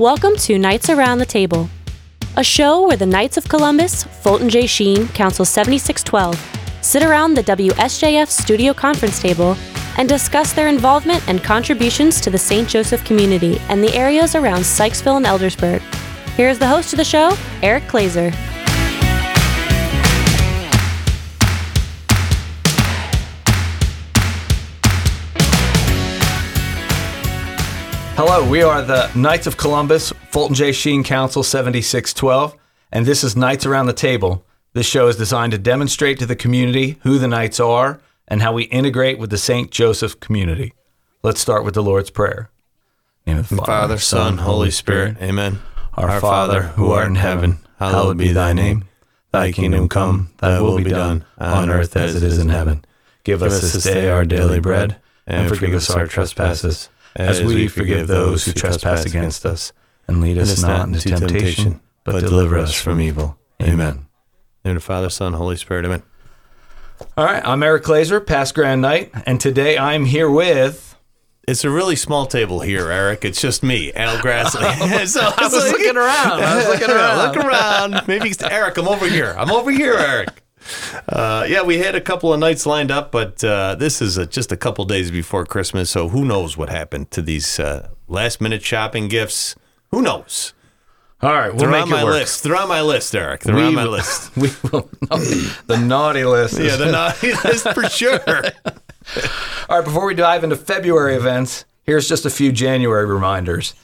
Welcome 0.00 0.36
to 0.36 0.58
Knights 0.58 0.88
Around 0.88 1.18
the 1.18 1.26
Table, 1.26 1.68
a 2.34 2.42
show 2.42 2.86
where 2.86 2.96
the 2.96 3.04
Knights 3.04 3.36
of 3.36 3.46
Columbus, 3.46 4.02
Fulton 4.02 4.48
J. 4.48 4.66
Sheen, 4.66 5.08
Council 5.08 5.44
7612, 5.44 6.82
sit 6.82 7.02
around 7.02 7.34
the 7.34 7.42
WSJF 7.42 8.28
studio 8.28 8.72
conference 8.72 9.20
table 9.20 9.58
and 9.98 10.08
discuss 10.08 10.54
their 10.54 10.68
involvement 10.68 11.22
and 11.28 11.44
contributions 11.44 12.18
to 12.22 12.30
the 12.30 12.38
St. 12.38 12.66
Joseph 12.66 13.04
community 13.04 13.58
and 13.68 13.84
the 13.84 13.94
areas 13.94 14.34
around 14.34 14.60
Sykesville 14.60 15.18
and 15.18 15.26
Eldersburg. 15.26 15.82
Here's 16.34 16.58
the 16.58 16.66
host 16.66 16.94
of 16.94 16.96
the 16.96 17.04
show, 17.04 17.36
Eric 17.60 17.84
Glazer. 17.84 18.34
Hello, 28.22 28.46
we 28.46 28.60
are 28.60 28.82
the 28.82 29.10
Knights 29.14 29.46
of 29.46 29.56
Columbus, 29.56 30.12
Fulton 30.30 30.54
J. 30.54 30.72
Sheen 30.72 31.02
Council 31.02 31.42
7612, 31.42 32.54
and 32.92 33.06
this 33.06 33.24
is 33.24 33.34
Knights 33.34 33.64
Around 33.64 33.86
the 33.86 33.94
Table. 33.94 34.44
This 34.74 34.84
show 34.84 35.08
is 35.08 35.16
designed 35.16 35.52
to 35.52 35.58
demonstrate 35.58 36.18
to 36.18 36.26
the 36.26 36.36
community 36.36 36.98
who 37.02 37.18
the 37.18 37.26
Knights 37.26 37.58
are 37.58 37.98
and 38.28 38.42
how 38.42 38.52
we 38.52 38.64
integrate 38.64 39.18
with 39.18 39.30
the 39.30 39.38
St. 39.38 39.70
Joseph 39.70 40.20
community. 40.20 40.74
Let's 41.22 41.40
start 41.40 41.64
with 41.64 41.72
the 41.72 41.82
Lord's 41.82 42.10
Prayer. 42.10 42.50
In 43.24 43.38
the 43.38 43.44
Father, 43.44 43.64
Father, 43.64 43.98
Son, 43.98 44.36
Holy 44.36 44.70
Spirit. 44.70 45.16
Amen. 45.22 45.60
Our, 45.94 46.10
Our 46.10 46.20
Father, 46.20 46.60
who 46.60 46.92
art 46.92 47.08
in 47.08 47.14
heaven, 47.14 47.60
hallowed 47.78 48.18
be 48.18 48.32
thy 48.32 48.52
name. 48.52 48.84
Thy 49.32 49.50
kingdom 49.50 49.88
come, 49.88 50.30
thy 50.40 50.60
will 50.60 50.76
be 50.76 50.90
done, 50.90 51.24
on 51.38 51.70
earth 51.70 51.96
as 51.96 52.16
it 52.16 52.22
is 52.22 52.36
in 52.36 52.50
heaven. 52.50 52.84
Give 53.24 53.42
us 53.42 53.62
this 53.62 53.82
day 53.82 54.10
our 54.10 54.26
daily 54.26 54.60
bread, 54.60 54.98
and 55.26 55.48
forgive 55.48 55.72
us 55.72 55.88
our 55.88 56.06
trespasses 56.06 56.90
as 57.20 57.42
we 57.42 57.68
forgive 57.68 58.06
those 58.06 58.44
who 58.44 58.52
trespass 58.52 59.04
against 59.04 59.44
us. 59.46 59.72
And 60.06 60.20
lead 60.20 60.38
us 60.38 60.60
not 60.60 60.88
into 60.88 61.08
temptation, 61.08 61.80
but 62.04 62.20
deliver 62.20 62.58
us 62.58 62.74
from 62.74 63.00
evil. 63.00 63.38
Amen. 63.62 64.06
In 64.64 64.74
the 64.74 64.80
Father, 64.80 65.08
Son, 65.08 65.34
Holy 65.34 65.56
Spirit. 65.56 65.84
Amen. 65.84 66.02
All 67.16 67.24
right, 67.24 67.44
I'm 67.46 67.62
Eric 67.62 67.84
Glazer, 67.84 68.24
past 68.24 68.54
Grand 68.54 68.82
Knight, 68.82 69.10
and 69.24 69.40
today 69.40 69.78
I'm 69.78 70.04
here 70.04 70.30
with. 70.30 70.96
It's 71.48 71.64
a 71.64 71.70
really 71.70 71.96
small 71.96 72.26
table 72.26 72.60
here, 72.60 72.90
Eric. 72.90 73.24
It's 73.24 73.40
just 73.40 73.62
me, 73.62 73.92
Al 73.94 74.18
Grassley. 74.22 74.60
Oh, 74.62 75.04
so 75.06 75.20
I 75.20 75.44
was, 75.44 75.54
like, 75.54 75.72
looking 75.72 75.96
around. 75.96 76.42
I 76.42 76.56
was 76.56 76.66
looking 76.68 76.90
around. 76.94 77.34
Look 77.36 77.44
around. 77.44 78.06
Maybe 78.06 78.32
Eric, 78.50 78.76
I'm 78.76 78.88
over 78.88 79.06
here. 79.06 79.34
I'm 79.38 79.50
over 79.50 79.70
here, 79.70 79.94
Eric. 79.94 80.39
Uh, 81.08 81.44
yeah, 81.48 81.62
we 81.62 81.78
had 81.78 81.94
a 81.94 82.00
couple 82.00 82.32
of 82.32 82.40
knights 82.40 82.66
lined 82.66 82.90
up, 82.90 83.10
but 83.10 83.42
uh, 83.42 83.74
this 83.74 84.00
is 84.02 84.16
a, 84.16 84.26
just 84.26 84.52
a 84.52 84.56
couple 84.56 84.84
days 84.84 85.10
before 85.10 85.44
Christmas, 85.44 85.90
so 85.90 86.08
who 86.08 86.24
knows 86.24 86.56
what 86.56 86.68
happened 86.68 87.10
to 87.12 87.22
these 87.22 87.58
uh, 87.58 87.88
last 88.08 88.40
minute 88.40 88.62
shopping 88.62 89.08
gifts? 89.08 89.54
Who 89.90 90.02
knows? 90.02 90.52
All 91.22 91.32
right, 91.32 91.48
we'll 91.50 91.58
They're 91.58 91.70
make 91.70 91.82
on 91.82 91.90
my 91.90 92.04
work. 92.04 92.14
list. 92.14 92.42
They're 92.44 92.56
on 92.56 92.68
my 92.68 92.80
list, 92.80 93.14
Eric. 93.14 93.42
They're 93.42 93.54
we, 93.54 93.62
on 93.62 93.74
my 93.74 93.84
list. 93.84 94.34
We 94.36 94.50
will 94.70 94.88
the 95.66 95.76
naughty 95.76 96.24
list. 96.24 96.58
yeah, 96.58 96.76
the 96.76 96.90
naughty 96.90 97.32
list 97.44 97.68
for 97.74 97.84
sure. 97.84 98.20
All 99.68 99.78
right, 99.78 99.84
before 99.84 100.06
we 100.06 100.14
dive 100.14 100.44
into 100.44 100.56
February 100.56 101.16
events, 101.16 101.66
here's 101.82 102.08
just 102.08 102.24
a 102.24 102.30
few 102.30 102.52
January 102.52 103.04
reminders. 103.04 103.74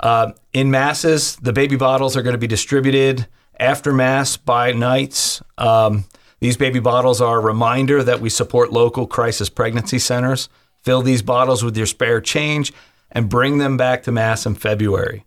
Uh, 0.00 0.32
in 0.52 0.72
masses, 0.72 1.36
the 1.36 1.52
baby 1.52 1.76
bottles 1.76 2.16
are 2.16 2.22
going 2.22 2.34
to 2.34 2.38
be 2.38 2.48
distributed 2.48 3.28
after 3.58 3.92
mass 3.92 4.36
by 4.36 4.72
knights. 4.72 5.42
Um, 5.58 6.04
these 6.40 6.56
baby 6.56 6.80
bottles 6.80 7.20
are 7.20 7.38
a 7.38 7.42
reminder 7.42 8.02
that 8.02 8.20
we 8.20 8.28
support 8.28 8.72
local 8.72 9.06
crisis 9.06 9.48
pregnancy 9.48 9.98
centers. 9.98 10.48
Fill 10.82 11.02
these 11.02 11.22
bottles 11.22 11.62
with 11.62 11.76
your 11.76 11.86
spare 11.86 12.20
change 12.20 12.72
and 13.12 13.28
bring 13.28 13.58
them 13.58 13.76
back 13.76 14.02
to 14.02 14.12
Mass 14.12 14.46
in 14.46 14.56
February. 14.56 15.24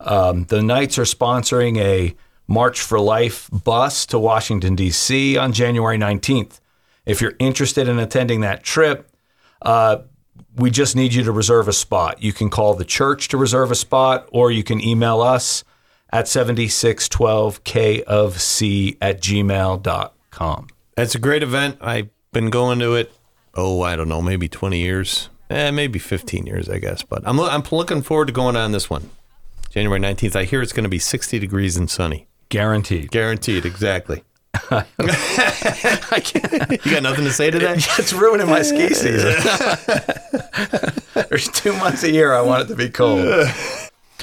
Um, 0.00 0.44
the 0.44 0.62
Knights 0.62 0.98
are 0.98 1.02
sponsoring 1.02 1.78
a 1.78 2.16
March 2.48 2.80
for 2.80 2.98
Life 2.98 3.48
bus 3.52 4.06
to 4.06 4.18
Washington, 4.18 4.74
D.C. 4.74 5.36
on 5.36 5.52
January 5.52 5.98
19th. 5.98 6.60
If 7.06 7.20
you're 7.20 7.34
interested 7.38 7.88
in 7.88 7.98
attending 7.98 8.40
that 8.40 8.62
trip, 8.62 9.10
uh, 9.62 9.98
we 10.56 10.70
just 10.70 10.96
need 10.96 11.14
you 11.14 11.22
to 11.24 11.32
reserve 11.32 11.68
a 11.68 11.72
spot. 11.72 12.22
You 12.22 12.32
can 12.32 12.50
call 12.50 12.74
the 12.74 12.84
church 12.84 13.28
to 13.28 13.36
reserve 13.36 13.70
a 13.70 13.76
spot, 13.76 14.28
or 14.32 14.50
you 14.50 14.64
can 14.64 14.80
email 14.80 15.20
us 15.20 15.62
at 16.12 16.26
7612k 16.26 18.02
of 18.02 18.40
c 18.40 18.96
at 19.00 19.20
gmail.com. 19.20 20.66
It's 20.96 21.14
a 21.14 21.18
great 21.18 21.42
event. 21.42 21.78
I've 21.80 22.08
been 22.32 22.50
going 22.50 22.78
to 22.80 22.94
it, 22.94 23.12
oh, 23.54 23.82
I 23.82 23.96
don't 23.96 24.08
know, 24.08 24.22
maybe 24.22 24.48
20 24.48 24.78
years. 24.78 25.28
Eh, 25.50 25.70
maybe 25.70 25.98
15 25.98 26.46
years, 26.46 26.68
I 26.68 26.78
guess. 26.78 27.02
But 27.02 27.22
I'm, 27.26 27.40
I'm 27.40 27.62
looking 27.70 28.02
forward 28.02 28.26
to 28.26 28.32
going 28.32 28.56
on 28.56 28.72
this 28.72 28.90
one. 28.90 29.10
January 29.70 30.00
19th. 30.00 30.36
I 30.36 30.44
hear 30.44 30.62
it's 30.62 30.72
going 30.72 30.84
to 30.84 30.90
be 30.90 30.98
60 30.98 31.38
degrees 31.38 31.76
and 31.76 31.88
sunny. 31.88 32.26
Guaranteed. 32.48 33.10
Guaranteed, 33.10 33.64
exactly. 33.64 34.24
I 34.70 34.84
can't. 36.22 36.84
You 36.84 36.92
got 36.92 37.02
nothing 37.02 37.24
to 37.24 37.32
say 37.32 37.50
to 37.50 37.58
that? 37.58 37.86
It's 37.98 38.12
ruining 38.12 38.48
my 38.48 38.62
ski 38.62 38.92
season. 38.94 39.34
There's 41.28 41.48
two 41.48 41.72
months 41.74 42.02
a 42.02 42.10
year 42.10 42.32
I 42.32 42.40
want 42.40 42.62
it 42.64 42.68
to 42.68 42.76
be 42.76 42.88
cold. 42.88 43.48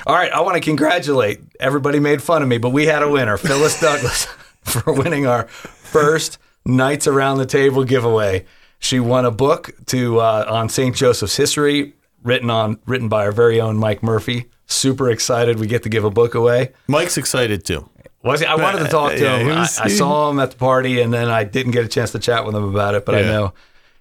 All 0.05 0.15
right, 0.15 0.31
I 0.31 0.41
want 0.41 0.55
to 0.55 0.61
congratulate 0.61 1.39
everybody 1.59 1.99
made 1.99 2.21
fun 2.21 2.41
of 2.41 2.47
me, 2.47 2.57
but 2.57 2.69
we 2.69 2.85
had 2.85 3.01
a 3.01 3.09
winner, 3.09 3.37
Phyllis 3.37 3.79
Douglas, 3.79 4.25
for 4.63 4.93
winning 4.93 5.25
our 5.25 5.47
first 5.47 6.37
Knights 6.65 7.07
Around 7.07 7.37
the 7.37 7.45
Table 7.45 7.83
giveaway. 7.83 8.45
She 8.79 8.99
won 8.99 9.25
a 9.25 9.31
book 9.31 9.71
to 9.87 10.19
uh, 10.19 10.45
on 10.47 10.69
St. 10.69 10.95
Joseph's 10.95 11.37
history, 11.37 11.93
written 12.23 12.49
on 12.49 12.79
written 12.85 13.07
by 13.07 13.25
our 13.25 13.31
very 13.31 13.59
own 13.59 13.77
Mike 13.77 14.03
Murphy. 14.03 14.47
Super 14.67 15.09
excited 15.09 15.59
we 15.59 15.67
get 15.67 15.83
to 15.83 15.89
give 15.89 16.03
a 16.03 16.11
book 16.11 16.35
away. 16.35 16.73
Mike's 16.87 17.17
excited 17.17 17.63
too. 17.65 17.89
Was 18.23 18.41
he? 18.41 18.45
I 18.45 18.55
wanted 18.55 18.79
to 18.79 18.87
talk 18.87 19.11
to 19.11 19.37
him. 19.37 19.49
I, 19.49 19.61
I, 19.61 19.87
saw 19.87 20.31
him 20.31 20.39
at 20.39 20.51
the 20.51 20.57
party, 20.57 20.99
and 20.99 21.13
then 21.13 21.29
I 21.29 21.43
didn't 21.43 21.71
get 21.71 21.85
a 21.85 21.87
chance 21.87 22.11
to 22.13 22.19
chat 22.19 22.45
with 22.45 22.55
him 22.55 22.63
about 22.63 22.95
it. 22.95 23.05
But 23.05 23.15
yeah. 23.15 23.21
I 23.21 23.23
know 23.23 23.53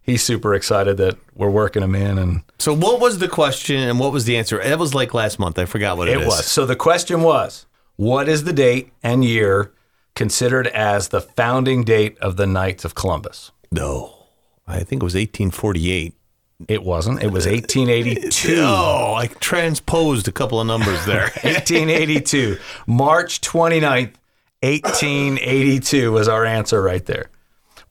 he's 0.04 0.22
super 0.22 0.54
excited 0.54 0.96
that 0.98 1.16
we're 1.34 1.50
working 1.50 1.82
him 1.82 1.94
in. 1.94 2.18
And 2.18 2.42
so, 2.58 2.72
what 2.72 3.00
was 3.00 3.18
the 3.18 3.28
question, 3.28 3.76
and 3.76 3.98
what 3.98 4.12
was 4.12 4.24
the 4.24 4.36
answer? 4.36 4.60
It 4.60 4.78
was 4.78 4.94
like 4.94 5.12
last 5.12 5.38
month. 5.38 5.58
I 5.58 5.64
forgot 5.64 5.96
what 5.96 6.08
it, 6.08 6.20
it 6.20 6.26
was. 6.26 6.46
So 6.46 6.64
the 6.64 6.76
question 6.76 7.22
was, 7.22 7.66
what 7.96 8.28
is 8.28 8.44
the 8.44 8.52
date 8.52 8.92
and 9.02 9.24
year 9.24 9.72
considered 10.14 10.68
as 10.68 11.08
the 11.08 11.20
founding 11.20 11.82
date 11.82 12.16
of 12.18 12.36
the 12.36 12.46
Knights 12.46 12.84
of 12.84 12.94
Columbus? 12.94 13.50
No, 13.72 14.14
I 14.66 14.84
think 14.84 15.02
it 15.02 15.04
was 15.04 15.14
1848. 15.14 16.14
It 16.68 16.84
wasn't. 16.84 17.22
It 17.22 17.32
was 17.32 17.46
1882. 17.46 18.54
Oh, 18.64 19.14
I 19.14 19.26
transposed 19.26 20.28
a 20.28 20.32
couple 20.32 20.60
of 20.60 20.66
numbers 20.66 21.04
there. 21.04 21.22
1882. 21.42 22.58
March 22.86 23.40
29th, 23.40 24.14
1882 24.62 26.12
was 26.12 26.28
our 26.28 26.44
answer 26.44 26.80
right 26.80 27.04
there. 27.06 27.28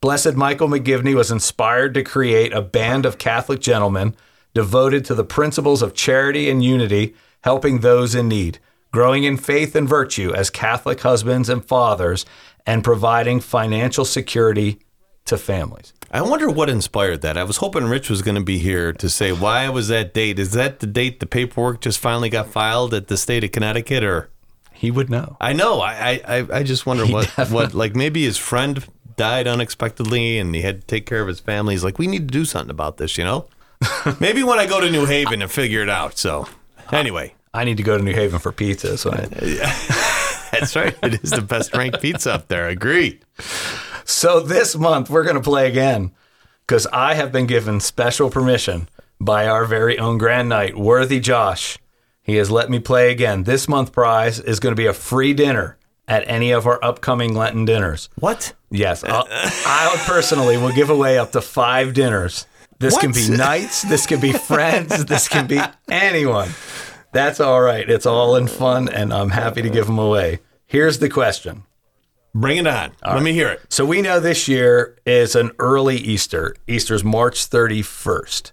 Blessed 0.04 0.34
Michael 0.34 0.68
McGivney 0.68 1.16
was 1.16 1.32
inspired 1.32 1.94
to 1.94 2.04
create 2.04 2.52
a 2.52 2.62
band 2.62 3.06
of 3.06 3.18
Catholic 3.18 3.62
gentlemen 3.62 4.18
devoted 4.54 5.06
to 5.06 5.16
the 5.16 5.24
principles 5.24 5.82
of 5.82 5.94
charity 5.94 6.50
and 6.50 6.62
unity, 6.62 7.16
helping 7.46 7.80
those 7.80 8.14
in 8.14 8.28
need 8.28 8.60
growing 8.92 9.24
in 9.24 9.38
faith 9.38 9.78
and 9.78 9.88
virtue 9.88 10.34
as 10.34 10.50
Catholic 10.50 11.00
husbands 11.00 11.48
and 11.48 11.64
fathers, 11.64 12.26
and 12.66 12.84
providing 12.84 13.40
financial 13.40 14.04
security 14.04 14.78
to 15.24 15.38
families. 15.38 15.94
I 16.12 16.22
wonder 16.22 16.50
what 16.50 16.70
inspired 16.70 17.22
that. 17.22 17.38
I 17.38 17.46
was 17.46 17.58
hoping 17.58 17.86
Rich 17.86 18.10
was 18.10 18.22
going 18.22 18.36
to 18.36 18.44
be 18.44 18.58
here 18.58 18.92
to 18.92 19.10
say 19.10 19.32
why 19.32 19.70
was 19.70 19.88
that 19.88 20.14
date? 20.14 20.38
Is 20.38 20.52
that 20.52 20.82
the 20.82 20.86
date 20.86 21.22
the 21.22 21.26
paperwork 21.26 21.80
just 21.80 21.98
finally 21.98 22.30
got 22.30 22.48
filed 22.48 22.94
at 22.94 23.08
the 23.08 23.16
state 23.16 23.46
of 23.46 23.54
Connecticut, 23.54 24.04
or 24.04 24.32
he 24.74 24.92
would 24.92 25.10
know? 25.10 25.38
I 25.40 25.54
know. 25.54 25.80
I 25.80 26.20
I, 26.28 26.48
I 26.52 26.64
just 26.64 26.86
wonder 26.86 27.06
he 27.06 27.14
what 27.14 27.28
definitely. 27.38 27.56
what 27.56 27.74
like 27.74 27.96
maybe 27.96 28.26
his 28.26 28.38
friend 28.38 28.86
died 29.16 29.48
unexpectedly 29.48 30.38
and 30.38 30.54
he 30.54 30.62
had 30.62 30.82
to 30.82 30.88
take 30.88 31.06
care 31.06 31.22
of 31.22 31.28
his 31.28 31.40
family. 31.40 31.74
He's 31.74 31.84
like, 31.84 32.00
we 32.00 32.08
need 32.08 32.28
to 32.28 32.32
do 32.32 32.46
something 32.46 32.72
about 32.72 32.98
this, 32.98 33.18
you 33.18 33.24
know. 33.24 33.48
maybe 34.20 34.44
when 34.44 34.60
I 34.60 34.66
go 34.66 34.80
to 34.80 34.90
New 34.90 35.06
Haven 35.06 35.42
and 35.42 35.52
figure 35.52 35.82
it 35.82 35.90
out. 35.90 36.18
So 36.18 36.48
anyway, 36.92 37.36
I 37.54 37.64
need 37.64 37.78
to 37.78 37.84
go 37.84 37.98
to 37.98 38.04
New 38.04 38.14
Haven 38.14 38.40
for 38.40 38.52
pizza. 38.52 38.98
So 38.98 39.12
I... 39.12 39.26
that's 40.52 40.76
right. 40.76 40.96
It 41.04 41.24
is 41.24 41.32
the 41.32 41.42
best 41.42 41.74
ranked 41.76 42.02
pizza 42.02 42.34
up 42.34 42.48
there. 42.48 42.68
Agreed. 42.68 43.24
So 44.06 44.40
this 44.40 44.76
month 44.76 45.10
we're 45.10 45.24
going 45.24 45.36
to 45.36 45.42
play 45.42 45.68
again 45.68 46.12
because 46.66 46.88
I 46.88 47.16
have 47.16 47.32
been 47.32 47.46
given 47.46 47.80
special 47.80 48.30
permission 48.30 48.90
by 49.20 49.48
our 49.48 49.66
very 49.66 49.98
own 49.98 50.18
Grand 50.18 50.50
Knight, 50.50 50.78
Worthy 50.78 51.20
Josh. 51.20 51.78
He 52.22 52.36
has 52.36 52.50
let 52.50 52.70
me 52.70 52.80
play 52.80 53.12
again. 53.12 53.44
This 53.44 53.68
month 53.68 53.92
prize 53.92 54.40
is 54.40 54.60
going 54.60 54.72
to 54.72 54.82
be 54.82 54.86
a 54.86 54.94
free 54.94 55.34
dinner 55.34 55.78
at 56.14 56.24
any 56.28 56.52
of 56.52 56.68
our 56.68 56.84
upcoming 56.86 57.34
Lenten 57.34 57.66
dinners. 57.66 58.08
What? 58.20 58.54
Yes. 58.70 59.04
I'll, 59.04 59.26
I 59.32 60.00
personally 60.06 60.58
will 60.58 60.72
give 60.72 60.92
away 60.92 61.18
up 61.18 61.32
to 61.32 61.42
five 61.42 61.96
dinners. 61.96 62.46
This 62.78 62.94
what? 62.94 63.02
can 63.02 63.12
be 63.14 63.30
knights. 63.30 63.82
This 63.82 64.06
can 64.06 64.20
be 64.20 64.32
friends. 64.32 65.06
this 65.06 65.28
can 65.28 65.48
be 65.48 65.60
anyone. 65.90 66.52
That's 67.14 67.40
all 67.40 67.62
right. 67.62 67.90
It's 67.90 68.06
all 68.06 68.36
in 68.36 68.46
fun, 68.48 68.90
and 68.90 69.12
I'm 69.12 69.32
happy 69.32 69.64
to 69.64 69.70
give 69.72 69.88
them 69.88 69.98
away. 69.98 70.40
Here's 70.68 71.00
the 71.00 71.10
question. 71.10 71.64
Bring 72.36 72.58
it 72.58 72.68
on. 72.68 72.92
All 73.04 73.14
Let 73.14 73.14
right. 73.16 73.24
me 73.24 73.34
hear 73.34 73.50
it. 73.50 73.62
So 73.70 73.84
we 73.84 74.04
know 74.04 74.20
this 74.20 74.48
year 74.48 74.96
is 75.08 75.36
an 75.36 75.52
early 75.58 75.98
Easter. 75.98 76.56
Easter's 76.68 77.04
March 77.04 77.50
31st. 77.50 78.52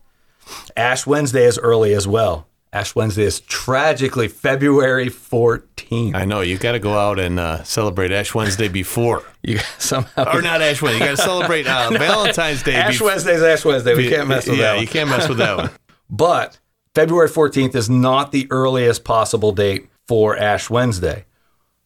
Ash 0.78 1.06
Wednesday 1.06 1.44
is 1.44 1.58
early 1.58 1.92
as 1.92 2.08
well. 2.08 2.46
Ash 2.72 2.94
Wednesday 2.94 3.24
is 3.24 3.40
tragically 3.40 4.28
February 4.28 5.08
14th. 5.08 6.14
I 6.14 6.24
know 6.24 6.40
you've 6.40 6.60
got 6.60 6.72
to 6.72 6.78
go 6.78 6.96
out 6.96 7.18
and 7.18 7.40
uh, 7.40 7.64
celebrate 7.64 8.12
Ash 8.12 8.32
Wednesday 8.32 8.68
before, 8.68 9.24
You 9.42 9.58
somehow 9.78 10.36
or 10.36 10.40
not 10.40 10.62
Ash 10.62 10.80
Wednesday. 10.80 11.04
You 11.04 11.10
got 11.10 11.16
to 11.16 11.22
celebrate 11.22 11.66
uh, 11.66 11.90
Valentine's 11.98 12.62
Day. 12.62 12.74
Ash 12.74 12.98
bef- 12.98 13.04
Wednesday's 13.04 13.42
Ash 13.42 13.64
Wednesday. 13.64 13.94
We 13.94 14.08
can't 14.08 14.28
mess 14.28 14.46
with 14.46 14.58
yeah, 14.58 14.64
that. 14.64 14.72
one. 14.74 14.82
you 14.82 14.88
can't 14.88 15.10
mess 15.10 15.28
with 15.28 15.38
that 15.38 15.56
one. 15.56 15.70
But 16.12 16.58
February 16.92 17.28
14th 17.28 17.76
is 17.76 17.88
not 17.88 18.32
the 18.32 18.48
earliest 18.50 19.04
possible 19.04 19.52
date 19.52 19.88
for 20.08 20.36
Ash 20.36 20.68
Wednesday. 20.68 21.24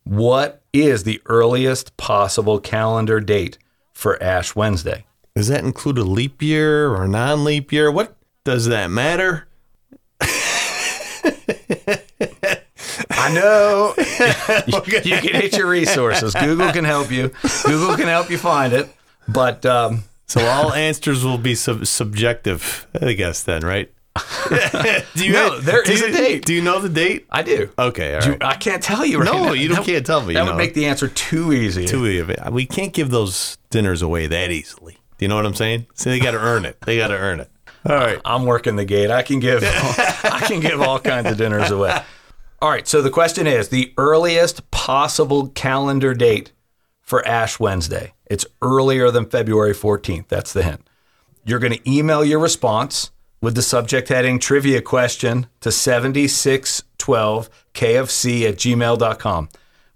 What 0.05 0.63
is 0.73 1.05
the 1.05 1.21
earliest 1.27 1.95
possible 1.99 2.59
calendar 2.59 3.21
date 3.21 3.59
for 3.93 4.23
Ash 4.23 4.57
Wednesday? 4.57 5.05
Does 5.37 5.49
that 5.49 5.63
include 5.63 5.99
a 5.99 6.05
leap 6.05 6.41
year 6.41 6.95
or 6.95 7.07
non-leap 7.07 7.71
year? 7.71 7.93
What 7.93 8.17
does 8.45 8.65
that 8.67 8.91
matter? 8.91 9.47
I 13.11 13.33
know 13.33 13.95
you, 14.67 14.83
you 15.05 15.19
can 15.21 15.41
hit 15.41 15.57
your 15.57 15.69
resources. 15.69 16.35
Google 16.35 16.71
can 16.73 16.85
help 16.85 17.11
you. 17.11 17.31
Google 17.65 17.97
can 17.97 18.09
help 18.09 18.31
you 18.31 18.39
find 18.39 18.73
it. 18.73 18.89
But 19.29 19.65
um, 19.67 20.05
So 20.27 20.45
all 20.45 20.73
answers 20.73 21.25
will 21.25 21.39
be 21.39 21.55
sub- 21.55 21.87
subjective, 21.87 22.87
I 23.01 23.13
guess. 23.15 23.43
Then, 23.43 23.63
right? 23.63 23.91
do 25.15 25.27
you 25.27 25.33
No, 25.33 25.59
there 25.59 25.83
do 25.83 25.93
you- 25.95 26.07
a 26.07 26.13
date. 26.13 26.45
Do 26.45 26.55
you 26.55 26.63
know 26.63 26.81
the 26.81 26.89
date? 26.89 27.27
I 27.31 27.43
do. 27.43 27.71
Okay, 27.79 28.15
all 28.15 28.21
Do- 28.21 28.31
right. 28.33 28.43
I 28.45 28.55
can't 28.57 28.83
tell 28.83 29.05
you 29.05 29.19
right 29.19 29.25
No, 29.25 29.45
now. 29.47 29.53
you 29.53 29.69
don't- 29.69 29.79
That- 29.79 29.87
can't 29.87 30.07
tell 30.07 30.21
me, 30.21 30.35
That 30.35 30.41
you 30.41 30.45
would 30.47 30.53
know. 30.53 30.57
make 30.59 30.75
the 30.75 30.87
answer 30.87 31.09
too 31.09 31.53
easy. 31.53 31.87
Too 31.87 32.07
easy. 32.07 32.35
We 32.51 32.67
can't 32.67 32.93
give 32.93 33.11
those 33.11 33.59
dinners 33.71 34.03
away 34.03 34.27
that 34.29 34.51
easily. 34.51 34.99
Do 35.19 35.25
you 35.25 35.29
know 35.29 35.37
what 35.37 35.47
I'm 35.47 35.55
saying? 35.55 35.87
So 35.95 36.11
they 36.11 36.21
got 36.21 36.33
to 36.33 36.39
earn 36.41 36.65
it. 36.65 36.77
They 36.83 36.97
got 36.97 37.09
to 37.09 37.15
earn 37.17 37.41
it. 37.41 37.51
All 37.87 37.97
right. 37.97 38.21
I'm 38.25 38.47
working 38.47 38.77
the 38.77 38.85
gate. 38.85 39.11
I 39.11 39.23
can 39.23 39.41
give 39.41 39.63
I 39.65 40.45
can 40.47 40.61
give 40.61 40.81
all 40.81 40.99
kinds 40.99 41.31
of 41.31 41.37
dinners 41.37 41.71
away. 41.71 42.01
All 42.63 42.71
right, 42.71 42.89
so 42.89 43.03
the 43.03 43.11
question 43.11 43.47
is 43.47 43.69
the 43.69 43.93
earliest 43.99 44.71
possible 44.71 45.49
calendar 45.49 46.15
date 46.15 46.53
for 47.03 47.27
Ash 47.29 47.61
Wednesday. 47.61 48.15
It's 48.25 48.47
earlier 48.63 49.11
than 49.11 49.27
February 49.27 49.75
14th. 49.75 50.29
That's 50.29 50.55
the 50.55 50.63
hint. 50.63 50.89
You're 51.45 51.59
going 51.59 51.75
to 51.75 51.91
email 51.91 52.25
your 52.25 52.39
response 52.39 53.11
with 53.43 53.55
the 53.55 53.61
subject 53.61 54.09
heading 54.09 54.39
trivia 54.39 54.81
question 54.81 55.47
to 55.61 55.69
7612kfc 55.69 58.49
at 58.49 58.55
gmail.com. 58.55 59.49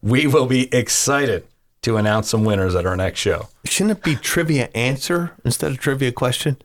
We 0.03 0.27
will 0.27 0.47
be 0.47 0.75
excited 0.75 1.47
to 1.81 1.97
announce 1.97 2.29
some 2.29 2.45
winners 2.45 2.75
at 2.75 2.85
our 2.85 2.97
next 2.97 3.21
show. 3.21 3.49
Shouldn't 3.65 3.99
it 3.99 4.05
be 4.05 4.17
trivia 4.17 4.69
answer 4.75 5.33
instead 5.43 5.73
of 5.73 5.79
trivia 5.79 6.13
question? 6.13 6.59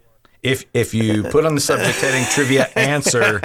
If 0.44 0.66
if 0.74 0.94
you 0.94 1.24
put 1.24 1.46
on 1.46 1.56
the 1.56 1.62
subject 1.62 2.00
heading 2.00 2.26
trivia 2.30 2.70
answer, 2.76 3.42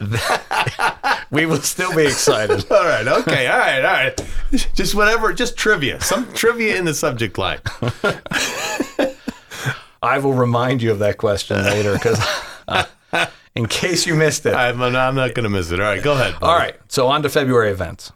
we 1.30 1.46
will 1.46 1.60
still 1.60 1.94
be 1.94 2.04
excited. 2.04 2.64
All 2.70 2.84
right. 2.84 3.06
Okay. 3.06 3.46
All 3.46 3.58
right. 3.58 3.84
All 3.84 3.92
right. 3.92 4.26
Just 4.74 4.94
whatever. 4.94 5.32
Just 5.32 5.56
trivia. 5.56 6.00
Some 6.00 6.32
trivia 6.32 6.76
in 6.78 6.86
the 6.86 6.94
subject 6.94 7.38
line. 7.38 7.60
I 10.02 10.18
will 10.18 10.32
remind 10.32 10.82
you 10.82 10.90
of 10.90 10.98
that 10.98 11.18
question 11.18 11.56
later 11.58 11.92
because 11.92 12.18
in 13.54 13.66
case 13.66 14.06
you 14.06 14.14
missed 14.14 14.46
it. 14.46 14.54
I'm, 14.54 14.82
I'm 14.82 15.14
not 15.14 15.34
going 15.34 15.44
to 15.44 15.50
miss 15.50 15.70
it. 15.70 15.78
All 15.80 15.86
right. 15.86 16.02
Go 16.02 16.12
ahead. 16.12 16.40
buddy. 16.40 16.44
All 16.44 16.58
right, 16.58 16.74
so 16.88 17.06
on 17.08 17.22
to 17.22 17.28
February 17.28 17.70
events. 17.70 18.10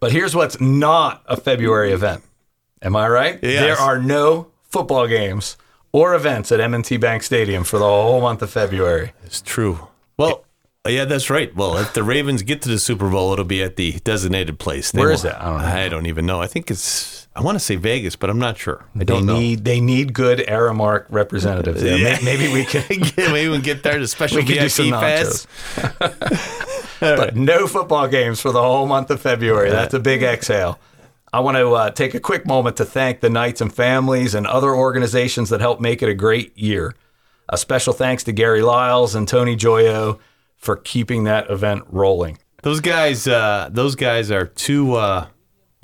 But 0.00 0.12
here's 0.12 0.34
what's 0.34 0.60
not 0.60 1.22
a 1.26 1.36
February 1.36 1.92
event. 1.92 2.22
Am 2.80 2.96
I 2.96 3.08
right? 3.08 3.38
Yes. 3.42 3.60
There 3.62 3.76
are 3.76 3.98
no 3.98 4.48
football 4.70 5.06
games 5.06 5.56
or 5.96 6.14
events 6.14 6.52
at 6.52 6.60
M&T 6.60 6.98
Bank 6.98 7.22
Stadium 7.22 7.64
for 7.64 7.78
the 7.78 7.86
whole 7.86 8.20
month 8.20 8.42
of 8.42 8.50
February. 8.50 9.12
It's 9.24 9.40
true. 9.40 9.88
Well, 10.18 10.44
yeah, 10.86 11.06
that's 11.06 11.30
right. 11.30 11.54
Well, 11.56 11.78
if 11.78 11.94
the 11.94 12.02
Ravens 12.02 12.42
get 12.42 12.60
to 12.62 12.68
the 12.68 12.78
Super 12.78 13.08
Bowl, 13.08 13.32
it'll 13.32 13.46
be 13.46 13.62
at 13.62 13.76
the 13.76 13.92
designated 14.04 14.58
place. 14.58 14.92
They 14.92 15.00
Where 15.00 15.10
is 15.10 15.22
that? 15.22 15.40
I 15.40 15.44
don't 15.46 15.62
know. 15.62 15.66
I 15.68 15.88
don't 15.88 16.06
even 16.06 16.26
know. 16.26 16.42
I 16.42 16.48
think 16.48 16.70
it's. 16.70 17.26
I 17.34 17.40
want 17.40 17.56
to 17.56 17.64
say 17.64 17.76
Vegas, 17.76 18.14
but 18.14 18.28
I'm 18.28 18.38
not 18.38 18.58
sure. 18.58 18.84
I 18.94 18.98
They 18.98 19.04
don't 19.06 19.24
know. 19.24 19.38
need 19.38 19.64
they 19.64 19.80
need 19.80 20.12
good 20.12 20.40
Aramark 20.40 21.06
representatives. 21.08 21.82
there. 21.82 21.96
Yeah. 21.96 22.18
Maybe 22.22 22.52
we 22.52 22.66
can 22.66 22.84
Maybe 23.32 23.48
we 23.48 23.54
can 23.56 23.62
get 23.62 23.82
there 23.82 23.98
to 23.98 24.06
special 24.06 24.36
We 24.42 24.44
could 24.44 24.58
do 24.60 24.68
some 24.68 24.90
pass. 24.90 25.46
but 27.00 27.36
no 27.36 27.66
football 27.66 28.06
games 28.06 28.40
for 28.40 28.52
the 28.52 28.60
whole 28.62 28.86
month 28.86 29.10
of 29.10 29.20
February. 29.20 29.70
That's 29.70 29.94
a 29.94 29.98
big 29.98 30.22
exhale. 30.22 30.78
I 31.32 31.40
want 31.40 31.56
to 31.56 31.72
uh, 31.74 31.90
take 31.90 32.14
a 32.14 32.20
quick 32.20 32.46
moment 32.46 32.76
to 32.76 32.84
thank 32.84 33.20
the 33.20 33.30
Knights 33.30 33.60
and 33.60 33.72
families 33.72 34.34
and 34.34 34.46
other 34.46 34.74
organizations 34.74 35.50
that 35.50 35.60
helped 35.60 35.80
make 35.80 36.02
it 36.02 36.08
a 36.08 36.14
great 36.14 36.56
year. 36.56 36.94
A 37.48 37.56
special 37.58 37.92
thanks 37.92 38.24
to 38.24 38.32
Gary 38.32 38.62
Lyles 38.62 39.14
and 39.14 39.28
Tony 39.28 39.56
Joyo 39.56 40.18
for 40.56 40.76
keeping 40.76 41.24
that 41.24 41.50
event 41.50 41.84
rolling. 41.88 42.38
Those 42.62 42.80
guys, 42.80 43.28
uh, 43.28 43.68
those 43.70 43.94
guys 43.94 44.30
are 44.30 44.46
too. 44.46 44.94
Uh, 44.94 45.26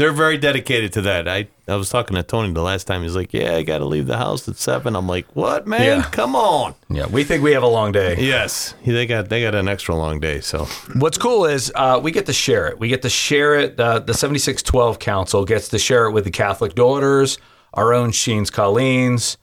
they're 0.02 0.10
very 0.10 0.36
dedicated 0.36 0.92
to 0.94 1.02
that. 1.02 1.28
I, 1.28 1.46
I 1.68 1.76
was 1.76 1.88
talking 1.88 2.16
to 2.16 2.24
Tony 2.24 2.52
the 2.52 2.60
last 2.60 2.88
time. 2.88 3.02
He's 3.02 3.14
like, 3.14 3.32
"Yeah, 3.32 3.54
I 3.54 3.62
got 3.62 3.78
to 3.78 3.84
leave 3.84 4.08
the 4.08 4.16
house 4.16 4.48
at 4.48 4.56
7. 4.56 4.96
I'm 4.96 5.06
like, 5.06 5.26
"What, 5.34 5.68
man? 5.68 6.00
Yeah. 6.00 6.02
Come 6.10 6.34
on." 6.34 6.74
Yeah, 6.90 7.06
we 7.06 7.22
think 7.22 7.44
we 7.44 7.52
have 7.52 7.62
a 7.62 7.68
long 7.68 7.92
day. 7.92 8.16
Yes, 8.18 8.74
they 8.84 9.06
got 9.06 9.28
they 9.28 9.42
got 9.42 9.54
an 9.54 9.68
extra 9.68 9.94
long 9.94 10.18
day. 10.18 10.40
So 10.40 10.64
What's 10.96 11.18
cool 11.18 11.44
is 11.44 11.70
uh, 11.76 12.00
we 12.02 12.10
get 12.10 12.26
to 12.26 12.32
share 12.32 12.66
it. 12.66 12.80
We 12.80 12.88
get 12.88 13.02
to 13.02 13.08
share 13.08 13.54
it. 13.54 13.78
Uh, 13.78 14.00
the 14.00 14.12
7612 14.12 14.98
Council 14.98 15.44
gets 15.44 15.68
to 15.68 15.78
share 15.78 16.06
it 16.06 16.10
with 16.10 16.24
the 16.24 16.32
Catholic 16.32 16.74
Daughters, 16.74 17.38
our 17.72 17.94
own 17.94 18.10
Sheen's 18.10 18.50
Colleen's, 18.50 19.38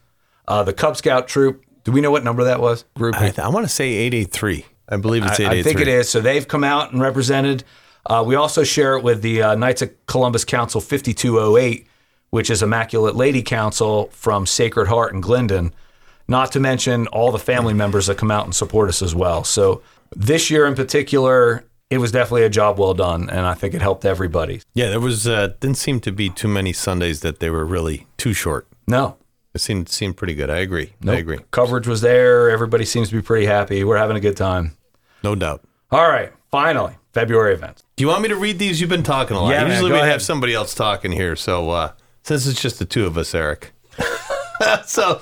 uh, 0.46 0.62
the 0.62 0.74
Cub 0.74 0.94
Scout 0.98 1.26
troop. 1.26 1.64
Do 1.84 1.92
we 1.92 2.02
know 2.02 2.10
what 2.10 2.22
number 2.22 2.44
that 2.44 2.60
was? 2.60 2.84
Group. 2.96 3.14
I, 3.16 3.32
I 3.38 3.48
want 3.48 3.64
to 3.66 3.72
say 3.72 3.88
883. 3.88 4.66
I 4.90 4.96
believe 4.98 5.22
it's 5.24 5.40
I, 5.40 5.44
883. 5.44 5.58
I 5.58 5.62
think 5.62 5.80
it 5.80 5.88
is. 5.88 6.10
So 6.10 6.20
they've 6.20 6.46
come 6.46 6.64
out 6.64 6.92
and 6.92 7.00
represented. 7.00 7.64
Uh, 8.06 8.24
we 8.26 8.34
also 8.34 8.64
share 8.64 8.96
it 8.96 9.02
with 9.04 9.22
the 9.22 9.42
uh, 9.42 9.54
Knights 9.54 9.82
of 9.82 9.90
Columbus 10.06 10.44
Council 10.44 10.80
5208, 10.80 11.86
which 12.30 12.50
is 12.50 12.62
Immaculate 12.62 13.14
Lady 13.14 13.42
Council 13.42 14.08
from 14.12 14.46
Sacred 14.46 14.88
Heart 14.88 15.12
in 15.14 15.20
Glyndon. 15.20 15.72
Not 16.28 16.52
to 16.52 16.60
mention 16.60 17.06
all 17.08 17.32
the 17.32 17.38
family 17.38 17.74
members 17.74 18.06
that 18.06 18.16
come 18.16 18.30
out 18.30 18.44
and 18.44 18.54
support 18.54 18.88
us 18.88 19.02
as 19.02 19.14
well. 19.14 19.42
So 19.44 19.82
this 20.14 20.50
year 20.50 20.66
in 20.66 20.74
particular, 20.76 21.64
it 21.90 21.98
was 21.98 22.12
definitely 22.12 22.44
a 22.44 22.48
job 22.50 22.78
well 22.78 22.94
done, 22.94 23.28
and 23.28 23.40
I 23.40 23.54
think 23.54 23.74
it 23.74 23.82
helped 23.82 24.04
everybody. 24.04 24.62
Yeah, 24.74 24.90
there 24.90 25.00
was 25.00 25.26
uh, 25.26 25.48
didn't 25.58 25.76
seem 25.78 25.98
to 26.00 26.12
be 26.12 26.30
too 26.30 26.46
many 26.46 26.72
Sundays 26.72 27.20
that 27.20 27.40
they 27.40 27.50
were 27.50 27.64
really 27.64 28.06
too 28.16 28.32
short. 28.32 28.68
No, 28.86 29.16
It 29.54 29.60
seemed 29.60 29.88
seemed 29.88 30.16
pretty 30.16 30.34
good. 30.34 30.50
I 30.50 30.58
agree. 30.58 30.92
I 31.06 31.14
agree. 31.16 31.40
coverage 31.50 31.88
was 31.88 32.00
there. 32.00 32.48
Everybody 32.48 32.84
seems 32.84 33.08
to 33.08 33.16
be 33.16 33.22
pretty 33.22 33.46
happy. 33.46 33.82
We're 33.82 33.98
having 33.98 34.16
a 34.16 34.20
good 34.20 34.36
time. 34.36 34.76
No 35.24 35.34
doubt. 35.34 35.62
All 35.90 36.08
right, 36.08 36.32
finally, 36.52 36.94
February 37.12 37.54
events. 37.54 37.82
Do 38.00 38.04
you 38.04 38.08
want 38.08 38.22
me 38.22 38.30
to 38.30 38.36
read 38.36 38.58
these? 38.58 38.80
You've 38.80 38.88
been 38.88 39.02
talking 39.02 39.36
a 39.36 39.42
lot. 39.42 39.50
Yeah, 39.50 39.60
man, 39.60 39.72
Usually 39.72 39.90
go 39.90 39.96
we 39.96 40.00
ahead. 40.00 40.12
have 40.12 40.22
somebody 40.22 40.54
else 40.54 40.74
talking 40.74 41.12
here. 41.12 41.36
So 41.36 41.68
uh, 41.68 41.92
since 42.22 42.46
it's 42.46 42.62
just 42.62 42.78
the 42.78 42.86
two 42.86 43.04
of 43.04 43.18
us, 43.18 43.34
Eric. 43.34 43.72
so 44.86 45.20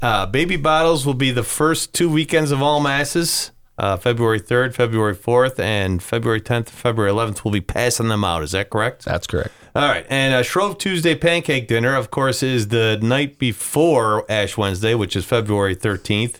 uh, 0.00 0.24
baby 0.24 0.56
bottles 0.56 1.04
will 1.04 1.12
be 1.12 1.30
the 1.30 1.42
first 1.42 1.92
two 1.92 2.08
weekends 2.08 2.52
of 2.52 2.62
all 2.62 2.80
masses. 2.80 3.50
Uh, 3.76 3.98
February 3.98 4.40
3rd, 4.40 4.72
February 4.72 5.14
4th, 5.14 5.58
and 5.58 6.02
February 6.02 6.40
10th, 6.40 6.70
February 6.70 7.12
11th. 7.12 7.44
We'll 7.44 7.52
be 7.52 7.60
passing 7.60 8.08
them 8.08 8.24
out. 8.24 8.42
Is 8.42 8.52
that 8.52 8.70
correct? 8.70 9.04
That's 9.04 9.26
correct. 9.26 9.50
All 9.74 9.86
right, 9.86 10.06
and 10.08 10.32
uh, 10.32 10.42
Shrove 10.42 10.78
Tuesday 10.78 11.14
pancake 11.14 11.68
dinner, 11.68 11.94
of 11.94 12.10
course, 12.10 12.42
is 12.42 12.68
the 12.68 12.98
night 13.02 13.38
before 13.38 14.24
Ash 14.32 14.56
Wednesday, 14.56 14.94
which 14.94 15.16
is 15.16 15.26
February 15.26 15.76
13th. 15.76 16.36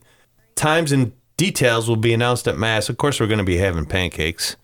Times 0.54 0.90
and 0.90 1.12
details 1.37 1.87
will 1.87 1.97
be 1.97 2.14
announced 2.14 2.49
at 2.49 2.56
Mass. 2.56 2.88
Of 2.88 2.97
course, 2.97 3.21
we're 3.21 3.26
going 3.26 3.37
to 3.37 3.45
be 3.45 3.59
having 3.59 3.85
pancakes, 3.85 4.56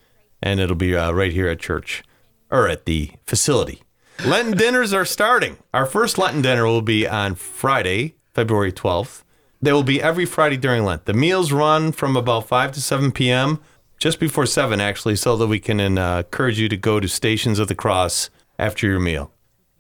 and 0.43 0.61
it'll 0.61 0.77
be 0.77 0.97
uh, 0.97 1.13
right 1.13 1.33
here 1.33 1.49
at 1.49 1.61
church 1.61 2.03
or 2.51 2.69
at 2.69 2.85
the 2.85 3.13
facility. 3.27 3.83
Lenten 4.25 4.57
dinners 4.57 4.93
are 4.93 5.05
starting. 5.05 5.59
Our 5.73 5.87
first 5.87 6.19
Lenten 6.19 6.43
dinner 6.43 6.67
will 6.67 6.83
be 6.83 7.09
on 7.09 7.35
Friday, 7.35 8.15
February 8.35 8.73
12th. 8.73 9.23
They 9.61 9.73
will 9.73 9.83
be 9.83 10.03
every 10.03 10.27
Friday 10.27 10.57
during 10.57 10.85
Lent. 10.85 11.07
The 11.07 11.13
meals 11.13 11.53
run 11.53 11.93
from 11.93 12.17
about 12.17 12.49
5 12.49 12.73
to 12.73 12.81
7 12.81 13.13
p.m., 13.13 13.61
just 13.99 14.19
before 14.19 14.47
7, 14.47 14.81
actually, 14.81 15.15
so 15.15 15.37
that 15.37 15.47
we 15.47 15.61
can 15.61 15.81
uh, 15.97 16.19
encourage 16.19 16.59
you 16.59 16.69
to 16.69 16.77
go 16.77 16.99
to 16.99 17.07
Stations 17.07 17.61
of 17.61 17.69
the 17.69 17.75
Cross 17.75 18.31
after 18.59 18.89
your 18.89 18.99
meal. 18.99 19.33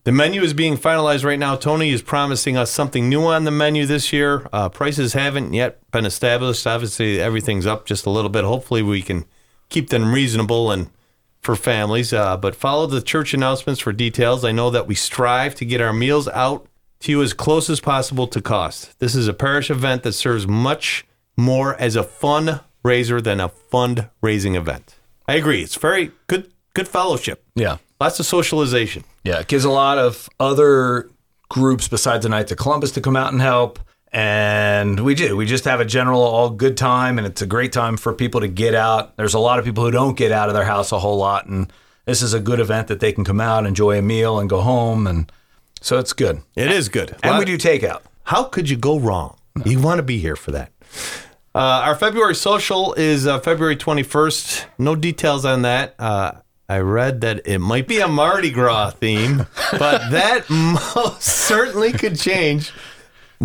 The 0.04 0.12
menu 0.12 0.42
is 0.42 0.54
being 0.54 0.76
finalized 0.76 1.24
right 1.24 1.38
now. 1.38 1.54
Tony 1.54 1.90
is 1.90 2.02
promising 2.02 2.56
us 2.56 2.70
something 2.70 3.08
new 3.08 3.22
on 3.22 3.44
the 3.44 3.52
menu 3.52 3.86
this 3.86 4.12
year. 4.12 4.48
Uh, 4.52 4.68
prices 4.68 5.12
haven't 5.12 5.52
yet 5.52 5.78
been 5.92 6.04
established. 6.04 6.66
Obviously, 6.66 7.20
everything's 7.20 7.66
up 7.66 7.86
just 7.86 8.06
a 8.06 8.10
little 8.10 8.30
bit. 8.30 8.42
Hopefully, 8.42 8.82
we 8.82 9.02
can 9.02 9.24
keep 9.72 9.88
them 9.90 10.12
reasonable 10.12 10.70
and 10.70 10.90
for 11.40 11.56
families. 11.56 12.12
Uh, 12.12 12.36
but 12.36 12.54
follow 12.54 12.86
the 12.86 13.02
church 13.02 13.34
announcements 13.34 13.80
for 13.80 13.92
details. 13.92 14.44
I 14.44 14.52
know 14.52 14.70
that 14.70 14.86
we 14.86 14.94
strive 14.94 15.54
to 15.56 15.64
get 15.64 15.80
our 15.80 15.92
meals 15.92 16.28
out 16.28 16.66
to 17.00 17.10
you 17.10 17.22
as 17.22 17.32
close 17.32 17.68
as 17.68 17.80
possible 17.80 18.28
to 18.28 18.40
cost. 18.40 18.98
This 19.00 19.14
is 19.14 19.26
a 19.26 19.34
parish 19.34 19.70
event 19.70 20.04
that 20.04 20.12
serves 20.12 20.46
much 20.46 21.04
more 21.36 21.74
as 21.76 21.96
a 21.96 22.04
fundraiser 22.04 23.22
than 23.22 23.40
a 23.40 23.48
fundraising 23.48 24.54
event. 24.54 24.96
I 25.26 25.34
agree. 25.34 25.62
It's 25.62 25.74
very 25.74 26.12
good, 26.28 26.52
good 26.74 26.86
fellowship. 26.86 27.44
Yeah. 27.54 27.78
Lots 28.00 28.20
of 28.20 28.26
socialization. 28.26 29.04
Yeah, 29.24 29.40
it 29.40 29.48
gives 29.48 29.64
a 29.64 29.70
lot 29.70 29.98
of 29.98 30.28
other 30.38 31.10
groups 31.48 31.88
besides 31.88 32.22
the 32.22 32.28
Knights 32.28 32.52
of 32.52 32.58
Columbus 32.58 32.92
to 32.92 33.00
come 33.00 33.16
out 33.16 33.32
and 33.32 33.40
help. 33.40 33.78
And 34.12 35.00
we 35.00 35.14
do. 35.14 35.36
We 35.36 35.46
just 35.46 35.64
have 35.64 35.80
a 35.80 35.84
general 35.84 36.20
all 36.20 36.50
good 36.50 36.76
time, 36.76 37.18
and 37.18 37.26
it's 37.26 37.40
a 37.40 37.46
great 37.46 37.72
time 37.72 37.96
for 37.96 38.12
people 38.12 38.40
to 38.42 38.48
get 38.48 38.74
out. 38.74 39.16
There's 39.16 39.34
a 39.34 39.38
lot 39.38 39.58
of 39.58 39.64
people 39.64 39.84
who 39.84 39.90
don't 39.90 40.16
get 40.16 40.32
out 40.32 40.48
of 40.48 40.54
their 40.54 40.64
house 40.64 40.92
a 40.92 40.98
whole 40.98 41.16
lot, 41.16 41.46
and 41.46 41.72
this 42.04 42.20
is 42.20 42.34
a 42.34 42.40
good 42.40 42.60
event 42.60 42.88
that 42.88 43.00
they 43.00 43.12
can 43.12 43.24
come 43.24 43.40
out, 43.40 43.64
enjoy 43.64 43.98
a 43.98 44.02
meal, 44.02 44.38
and 44.38 44.50
go 44.50 44.60
home, 44.60 45.06
and 45.06 45.32
so 45.80 45.98
it's 45.98 46.12
good. 46.12 46.42
It 46.54 46.70
is 46.70 46.88
good. 46.88 47.16
And 47.22 47.38
we 47.38 47.44
do 47.44 47.56
takeout. 47.56 48.02
How 48.24 48.44
could 48.44 48.68
you 48.68 48.76
go 48.76 48.98
wrong? 48.98 49.38
You 49.64 49.80
want 49.80 49.98
to 49.98 50.02
be 50.02 50.18
here 50.18 50.36
for 50.36 50.52
that. 50.52 50.72
Uh, 51.54 51.58
our 51.84 51.94
February 51.94 52.34
social 52.34 52.94
is 52.94 53.26
uh, 53.26 53.38
February 53.40 53.76
21st. 53.76 54.64
No 54.78 54.94
details 54.94 55.44
on 55.44 55.62
that. 55.62 55.94
Uh, 55.98 56.32
I 56.68 56.78
read 56.78 57.20
that 57.22 57.46
it 57.46 57.58
might 57.58 57.86
be 57.86 58.00
a 58.00 58.08
Mardi 58.08 58.50
Gras 58.50 58.90
theme, 58.92 59.46
but 59.72 60.10
that 60.10 60.48
most 60.50 61.22
certainly 61.22 61.92
could 61.92 62.18
change 62.18 62.72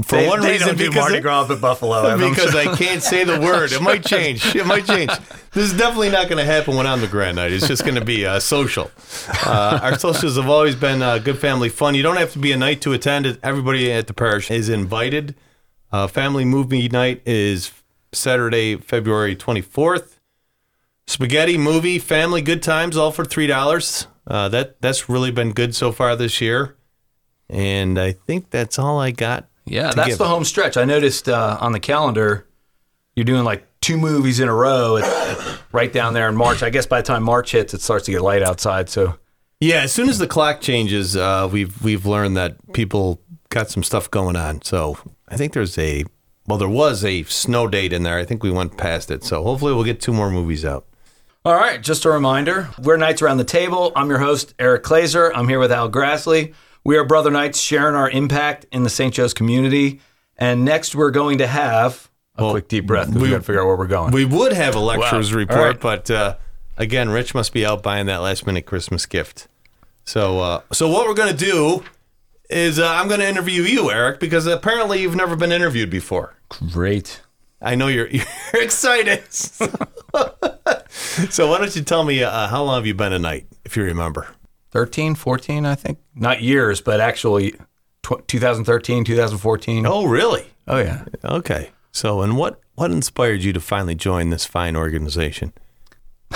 for 0.03 0.17
They- 0.17 0.27
one 0.27 0.41
they 0.41 0.51
reason 0.53 0.67
don't 0.69 0.77
do 0.77 0.87
because 0.89 1.01
Mardi 1.09 1.19
Gras 1.21 1.49
at 1.49 1.59
Buffalo. 1.61 1.95
I'm 2.07 2.19
because 2.19 2.51
sure. 2.51 2.59
I 2.71 2.75
can't 2.75 3.01
say 3.01 3.23
the 3.23 3.39
word. 3.39 3.71
It 3.71 3.81
might 3.81 4.05
change. 4.05 4.55
It 4.55 4.65
might 4.65 4.85
change. 4.85 5.11
This 5.53 5.71
is 5.71 5.73
definitely 5.77 6.09
not 6.09 6.27
going 6.29 6.37
to 6.37 6.45
happen 6.51 6.75
when 6.75 6.85
I'm 6.85 7.01
the 7.01 7.07
grand 7.07 7.37
knight. 7.37 7.51
It's 7.51 7.67
just 7.67 7.83
going 7.83 7.95
to 7.95 8.05
be 8.05 8.25
uh, 8.25 8.39
social. 8.39 8.91
Uh, 9.45 9.79
our 9.81 9.97
socials 9.97 10.35
have 10.35 10.49
always 10.49 10.75
been 10.75 11.01
uh, 11.01 11.17
good 11.17 11.39
family 11.39 11.69
fun. 11.69 11.95
You 11.95 12.03
don't 12.03 12.17
have 12.17 12.31
to 12.33 12.39
be 12.39 12.51
a 12.51 12.57
knight 12.57 12.81
to 12.81 12.93
attend. 12.93 13.39
Everybody 13.41 13.91
at 13.91 14.07
the 14.07 14.13
parish 14.13 14.51
is 14.51 14.69
invited. 14.69 15.35
Uh, 15.91 16.05
family 16.07 16.45
movie 16.45 16.89
night 16.89 17.21
is 17.25 17.71
Saturday, 18.11 18.75
February 18.75 19.35
24th. 19.35 20.15
Spaghetti 21.07 21.57
movie, 21.57 21.99
family 21.99 22.41
good 22.41 22.61
times, 22.61 22.97
all 22.97 23.11
for 23.11 23.23
three 23.23 23.47
dollars. 23.47 24.07
Uh, 24.27 24.49
that 24.49 24.81
that's 24.81 25.07
really 25.07 25.31
been 25.31 25.53
good 25.53 25.73
so 25.73 25.91
far 25.93 26.17
this 26.17 26.41
year, 26.41 26.75
and 27.49 27.97
I 27.97 28.11
think 28.11 28.49
that's 28.49 28.77
all 28.77 28.99
I 28.99 29.11
got. 29.11 29.47
Yeah, 29.67 29.91
that's 29.91 30.17
the 30.17 30.27
home 30.27 30.43
stretch. 30.43 30.77
I 30.77 30.85
noticed 30.85 31.29
uh, 31.29 31.57
on 31.59 31.71
the 31.71 31.79
calendar, 31.79 32.47
you're 33.15 33.25
doing 33.25 33.43
like 33.43 33.67
two 33.81 33.97
movies 33.97 34.39
in 34.39 34.47
a 34.47 34.53
row 34.53 34.97
at, 34.97 35.59
right 35.71 35.91
down 35.91 36.13
there 36.13 36.29
in 36.29 36.35
March. 36.35 36.63
I 36.63 36.69
guess 36.69 36.85
by 36.85 37.01
the 37.01 37.07
time 37.07 37.23
March 37.23 37.51
hits, 37.51 37.73
it 37.73 37.81
starts 37.81 38.05
to 38.05 38.11
get 38.11 38.21
light 38.21 38.43
outside. 38.43 38.89
So 38.89 39.17
Yeah, 39.59 39.81
as 39.81 39.93
soon 39.93 40.09
as 40.09 40.19
the 40.19 40.27
clock 40.27 40.61
changes, 40.61 41.15
uh, 41.15 41.49
we've 41.51 41.81
we've 41.83 42.05
learned 42.05 42.37
that 42.37 42.73
people 42.73 43.21
got 43.49 43.69
some 43.69 43.83
stuff 43.83 44.09
going 44.09 44.35
on. 44.35 44.61
So 44.61 44.97
I 45.27 45.37
think 45.37 45.53
there's 45.53 45.77
a 45.77 46.05
well, 46.47 46.57
there 46.57 46.69
was 46.69 47.03
a 47.03 47.23
snow 47.23 47.67
date 47.67 47.91
in 47.91 48.03
there. 48.03 48.17
I 48.17 48.23
think 48.25 48.41
we 48.41 48.51
went 48.51 48.77
past 48.77 49.11
it. 49.11 49.23
So 49.23 49.43
hopefully 49.43 49.73
we'll 49.73 49.83
get 49.83 49.99
two 49.99 50.13
more 50.13 50.31
movies 50.31 50.63
out. 50.63 50.85
All 51.43 51.55
right, 51.55 51.81
just 51.81 52.03
a 52.03 52.09
reminder 52.09 52.69
we're 52.81 52.97
Knights 52.97 53.21
Around 53.21 53.37
the 53.37 53.45
Table. 53.45 53.93
I'm 53.95 54.09
your 54.09 54.19
host, 54.19 54.53
Eric 54.59 54.83
Glazer. 54.83 55.31
I'm 55.33 55.47
here 55.47 55.59
with 55.59 55.71
Al 55.71 55.89
Grassley. 55.89 56.53
We 56.87 56.95
are 56.95 57.03
Brother 57.03 57.29
Knights 57.29 57.59
sharing 57.59 57.95
our 57.95 58.09
impact 58.09 58.65
in 58.71 58.83
the 58.83 58.89
St. 58.89 59.13
Joe's 59.13 59.33
community. 59.33 59.99
And 60.37 60.63
next, 60.63 60.95
we're 60.95 61.11
going 61.11 61.39
to 61.39 61.47
have 61.47 62.09
a 62.37 62.49
quick 62.49 62.69
deep 62.69 62.85
breath 62.85 63.13
we, 63.13 63.23
we- 63.23 63.29
got 63.29 63.39
to 63.39 63.43
figure 63.43 63.61
out 63.61 63.67
where 63.67 63.75
we're 63.75 63.87
going. 63.87 64.13
We 64.13 64.23
would 64.23 64.53
have 64.53 64.73
a 64.73 64.79
lectures 64.79 65.33
Wow. 65.33 65.37
report, 65.37 65.59
right. 65.59 65.79
but 65.81 66.09
uh, 66.09 66.37
again, 66.77 67.09
Rich 67.09 67.35
must 67.35 67.51
be 67.51 67.65
out 67.65 67.83
buying 67.83 68.05
that 68.05 68.19
last 68.19 68.47
minute 68.47 68.65
Christmas 68.65 69.05
gift. 69.05 69.49
So 70.05 70.39
uh, 70.39 70.61
so 70.71 70.87
what 70.87 71.05
we're 71.09 71.13
gonna 71.13 71.33
do 71.33 71.83
is 72.49 72.79
uh, 72.79 72.87
I'm 72.87 73.09
gonna 73.09 73.25
interview 73.25 73.63
you, 73.63 73.91
Eric, 73.91 74.21
because 74.21 74.47
apparently 74.47 75.01
you've 75.01 75.13
never 75.17 75.35
been 75.35 75.51
interviewed 75.51 75.89
before. 75.89 76.35
Great. 76.71 77.19
I 77.61 77.75
know 77.75 77.87
you're 77.87 78.07
you're 78.07 78.23
excited. 78.53 79.25
so 79.33 79.67
why 81.49 81.57
don't 81.57 81.75
you 81.75 81.81
tell 81.81 82.05
me 82.05 82.23
uh, 82.23 82.47
how 82.47 82.63
long 82.63 82.75
have 82.75 82.87
you 82.87 82.93
been 82.93 83.11
a 83.11 83.19
knight, 83.19 83.45
if 83.65 83.75
you 83.75 83.83
remember? 83.83 84.27
13, 84.71 85.15
14, 85.15 85.65
I 85.65 85.75
think. 85.75 85.99
Not 86.15 86.41
years, 86.41 86.81
but 86.81 86.99
actually 86.99 87.51
tw- 88.03 88.27
2013, 88.27 89.03
2014. 89.03 89.85
Oh, 89.85 90.05
really? 90.05 90.45
Oh, 90.67 90.77
yeah. 90.77 91.05
Okay. 91.23 91.69
So, 91.91 92.21
and 92.21 92.37
what 92.37 92.59
what 92.75 92.91
inspired 92.91 93.41
you 93.41 93.53
to 93.53 93.59
finally 93.59 93.95
join 93.95 94.29
this 94.29 94.45
fine 94.45 94.75
organization? 94.75 95.51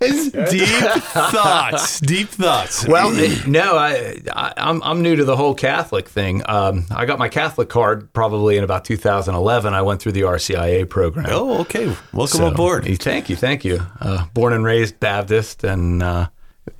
deep 0.00 0.32
thoughts. 0.32 2.00
Deep 2.00 2.28
thoughts. 2.28 2.86
Well, 2.88 3.10
no, 3.46 3.76
I, 3.76 4.16
I 4.32 4.52
I'm 4.56 4.82
I'm 4.82 5.02
new 5.02 5.14
to 5.16 5.24
the 5.24 5.36
whole 5.36 5.54
Catholic 5.54 6.08
thing. 6.08 6.42
Um, 6.48 6.86
I 6.90 7.04
got 7.06 7.18
my 7.18 7.28
Catholic 7.28 7.68
card 7.68 8.12
probably 8.12 8.56
in 8.56 8.64
about 8.64 8.84
2011. 8.84 9.74
I 9.74 9.82
went 9.82 10.00
through 10.00 10.12
the 10.12 10.22
RCIA 10.22 10.88
program. 10.88 11.26
oh, 11.28 11.60
okay. 11.60 11.86
Welcome 12.12 12.38
So, 12.40 12.46
aboard. 12.48 12.84
Thank 12.98 13.28
you, 13.30 13.36
thank 13.36 13.64
you. 13.64 13.80
Uh, 14.00 14.26
born 14.34 14.52
and 14.52 14.64
raised 14.64 14.98
Baptist, 15.00 15.62
and 15.64 16.02
uh, 16.02 16.28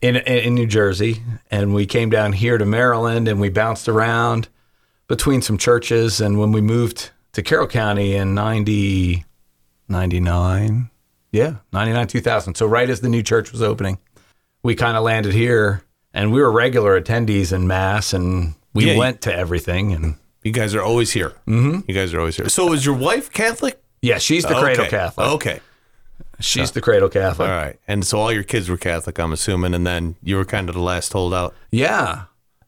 in 0.02 0.16
in 0.16 0.54
New 0.54 0.66
Jersey, 0.66 1.22
and 1.50 1.74
we 1.74 1.86
came 1.86 2.10
down 2.10 2.32
here 2.32 2.58
to 2.58 2.64
Maryland, 2.64 3.28
and 3.28 3.40
we 3.40 3.48
bounced 3.50 3.88
around 3.88 4.48
between 5.08 5.42
some 5.42 5.58
churches. 5.58 6.20
And 6.20 6.38
when 6.38 6.52
we 6.52 6.60
moved 6.60 7.10
to 7.32 7.42
Carroll 7.42 7.66
County 7.66 8.14
in 8.14 8.34
90, 8.34 9.24
99, 9.88 10.90
yeah, 11.32 11.56
99, 11.72 12.06
2000. 12.06 12.54
So 12.54 12.66
right 12.66 12.88
as 12.88 13.00
the 13.00 13.08
new 13.08 13.22
church 13.22 13.52
was 13.52 13.62
opening, 13.62 13.98
we 14.62 14.74
kind 14.74 14.96
of 14.96 15.02
landed 15.02 15.32
here, 15.34 15.82
and 16.14 16.32
we 16.32 16.40
were 16.40 16.50
regular 16.50 17.00
attendees 17.00 17.52
in 17.52 17.66
mass, 17.66 18.12
and 18.12 18.54
we 18.74 18.86
Yeah, 18.92 18.96
went 18.98 19.20
to 19.22 19.34
everything. 19.34 19.92
And 19.92 20.16
You 20.42 20.52
guys 20.52 20.74
are 20.74 20.82
always 20.82 21.12
here. 21.12 21.30
Mm-hmm. 21.46 21.80
You 21.86 21.94
guys 21.94 22.14
are 22.14 22.18
always 22.20 22.36
here. 22.36 22.48
So, 22.48 22.72
is 22.72 22.84
your 22.86 22.94
wife 22.96 23.32
Catholic? 23.32 23.82
yeah, 24.02 24.16
she's 24.18 24.44
the 24.44 24.54
cradle 24.54 24.86
okay. 24.86 24.90
Catholic. 24.96 25.26
Okay. 25.26 25.60
She's 26.40 26.70
the 26.72 26.80
cradle 26.80 27.08
Catholic. 27.08 27.48
All 27.48 27.54
right. 27.54 27.78
And 27.88 28.04
so 28.06 28.18
all 28.18 28.32
your 28.32 28.42
kids 28.42 28.68
were 28.68 28.76
Catholic, 28.76 29.18
I'm 29.18 29.32
assuming, 29.32 29.74
and 29.74 29.86
then 29.86 30.16
you 30.22 30.36
were 30.36 30.44
kind 30.44 30.68
of 30.68 30.74
the 30.74 30.80
last 30.82 31.12
holdout. 31.12 31.54
Yeah. 31.70 32.24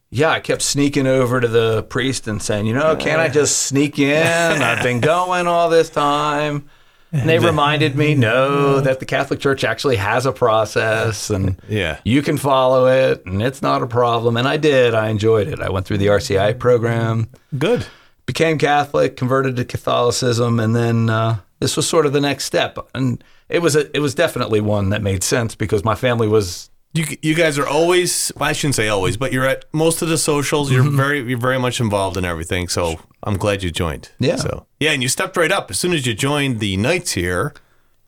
Yeah, 0.09 0.29
I 0.29 0.39
kept 0.41 0.61
sneaking 0.61 1.07
over 1.07 1.41
to 1.41 1.47
the 1.47 1.83
priest 1.83 2.27
and 2.27 2.39
saying, 2.41 2.67
you 2.67 2.73
know, 2.75 2.95
can't 2.95 3.19
I 3.19 3.29
just 3.29 3.63
sneak 3.63 3.97
in? 3.97 4.61
I've 4.61 4.83
been 4.83 4.99
going 5.13 5.47
all 5.47 5.69
this 5.69 5.89
time. 5.89 6.69
And 7.11 7.29
they 7.29 7.37
reminded 7.37 7.95
me, 7.95 8.15
no, 8.15 8.79
that 8.79 8.99
the 8.99 9.05
Catholic 9.05 9.39
Church 9.39 9.63
actually 9.63 9.97
has 9.97 10.25
a 10.25 10.31
process 10.31 11.29
and 11.29 11.59
Yeah. 11.67 11.99
you 12.03 12.23
can 12.23 12.37
follow 12.37 12.87
it 12.87 13.23
and 13.27 13.39
it's 13.41 13.61
not 13.61 13.83
a 13.83 13.87
problem. 13.87 14.35
And 14.35 14.47
I 14.47 14.57
did. 14.57 14.93
I 14.95 15.09
enjoyed 15.09 15.47
it. 15.47 15.59
I 15.61 15.69
went 15.69 15.85
through 15.85 15.99
the 15.99 16.07
RCI 16.07 16.57
program, 16.59 17.27
Good. 17.57 17.85
became 18.25 18.57
Catholic, 18.57 19.15
converted 19.15 19.55
to 19.57 19.65
Catholicism, 19.65 20.59
and 20.59 20.75
then 20.75 21.09
uh, 21.09 21.37
this 21.59 21.77
was 21.77 21.87
sort 21.87 22.07
of 22.07 22.13
the 22.13 22.21
next 22.21 22.45
step. 22.45 22.79
And 22.95 23.23
it 23.53 23.61
was 23.61 23.75
a, 23.75 23.95
it 23.95 23.99
was 24.01 24.13
definitely 24.15 24.59
one 24.59 24.89
that 24.89 25.01
made 25.01 25.23
sense 25.23 25.55
because 25.55 25.83
my 25.85 25.95
family 25.95 26.27
was 26.27 26.69
You 26.95 27.05
you 27.21 27.33
guys 27.35 27.57
are 27.57 27.67
always 27.67 28.31
well, 28.35 28.49
I 28.49 28.53
shouldn't 28.53 28.75
say 28.75 28.87
always, 28.89 29.15
but 29.17 29.31
you're 29.33 29.47
at 29.47 29.65
most 29.73 30.01
of 30.01 30.09
the 30.09 30.17
socials. 30.17 30.71
You're 30.71 30.83
Mm-hmm. 30.83 30.97
very 30.97 31.19
you're 31.29 31.39
very 31.39 31.59
much 31.59 31.79
involved 31.79 32.17
in 32.17 32.25
everything. 32.25 32.67
So 32.67 32.99
I'm 33.23 33.37
glad 33.37 33.63
you 33.63 33.71
joined. 33.71 34.11
Yeah. 34.19 34.35
So 34.37 34.65
yeah, 34.79 34.91
and 34.91 35.01
you 35.01 35.09
stepped 35.09 35.37
right 35.37 35.51
up 35.51 35.71
as 35.71 35.79
soon 35.79 35.93
as 35.93 36.05
you 36.05 36.13
joined 36.13 36.59
the 36.59 36.75
Knights 36.77 37.13
here. 37.13 37.53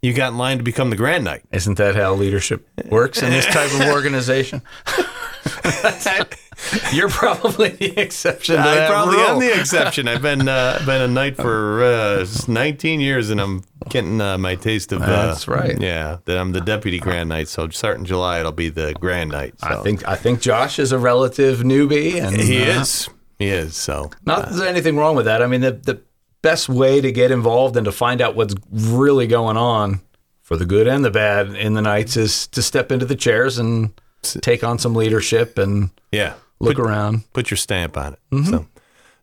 You 0.02 0.14
got 0.14 0.34
in 0.34 0.38
line 0.38 0.58
to 0.60 0.64
become 0.64 0.92
the 0.92 0.96
Grand 0.96 1.24
Knight. 1.24 1.42
Isn't 1.52 1.78
that 1.80 1.96
how 1.96 2.14
leadership 2.14 2.68
works 2.92 3.24
in 3.24 3.32
this 3.32 3.46
type 3.48 3.72
of 3.74 3.82
organization? 3.96 4.62
You're 6.94 7.10
probably 7.10 7.70
the 7.70 8.00
exception 8.00 8.58
I 8.58 8.88
probably 8.88 9.18
rule. 9.18 9.28
am 9.28 9.40
the 9.40 9.60
exception. 9.60 10.08
I've 10.08 10.22
been 10.22 10.48
uh, 10.48 10.82
been 10.86 11.02
a 11.02 11.08
knight 11.08 11.36
for 11.36 11.84
uh, 11.84 12.25
19 12.48 13.00
years, 13.00 13.30
and 13.30 13.42
I'm 13.42 13.64
getting 13.90 14.22
uh, 14.22 14.38
my 14.38 14.56
taste 14.56 14.92
of. 14.92 15.02
Uh, 15.02 15.06
That's 15.06 15.48
right. 15.48 15.80
Yeah, 15.80 16.20
that 16.25 16.38
I'm 16.38 16.54
the 16.54 16.62
deputy 16.62 17.00
grand 17.00 17.30
knight. 17.30 17.50
So 17.50 17.68
starting 17.70 18.06
July, 18.06 18.40
it'll 18.40 18.52
be 18.52 18.70
the 18.70 18.94
grand 18.94 19.32
knight. 19.32 19.60
So. 19.60 19.68
I 19.68 19.84
think 19.84 20.08
I 20.08 20.16
think 20.16 20.42
Josh 20.42 20.80
is 20.80 20.92
a 20.92 20.98
relative 20.98 21.60
newbie, 21.60 22.22
and 22.22 22.36
he 22.38 22.64
uh, 22.64 22.82
is. 22.82 23.10
He 23.38 23.48
is. 23.48 23.75
So 23.75 24.12
Not 24.25 24.44
that 24.46 24.50
there's 24.52 24.62
anything 24.62 24.98
wrong 24.98 25.16
with 25.16 25.25
that. 25.25 25.42
I 25.42 25.48
mean, 25.48 25.62
the 25.62 25.72
the 25.72 26.02
best 26.42 26.70
way 26.70 27.02
to 27.02 27.12
get 27.12 27.32
involved 27.32 27.75
and 27.75 27.86
to 27.86 27.92
find 27.92 28.22
out 28.22 28.36
what's 28.36 28.56
really 28.72 29.28
going 29.28 29.58
on, 29.58 30.02
for 30.42 30.56
the 30.56 30.66
good 30.66 30.88
and 30.88 31.04
the 31.04 31.12
bad, 31.12 31.56
in 31.56 31.74
the 31.74 31.82
Knights 31.82 32.16
is 32.16 32.48
to 32.48 32.62
step 32.62 32.92
into 32.92 33.06
the 33.06 33.16
chairs 33.16 33.58
and 33.58 33.92
take 34.34 34.63
on 34.63 34.79
some 34.79 34.96
leadership 34.96 35.58
and 35.58 35.89
yeah, 36.12 36.34
look 36.60 36.75
put, 36.77 36.86
around. 36.86 37.24
put 37.34 37.50
your 37.50 37.58
stamp 37.58 37.98
on 37.98 38.13
it. 38.13 38.46
So. 38.46 38.65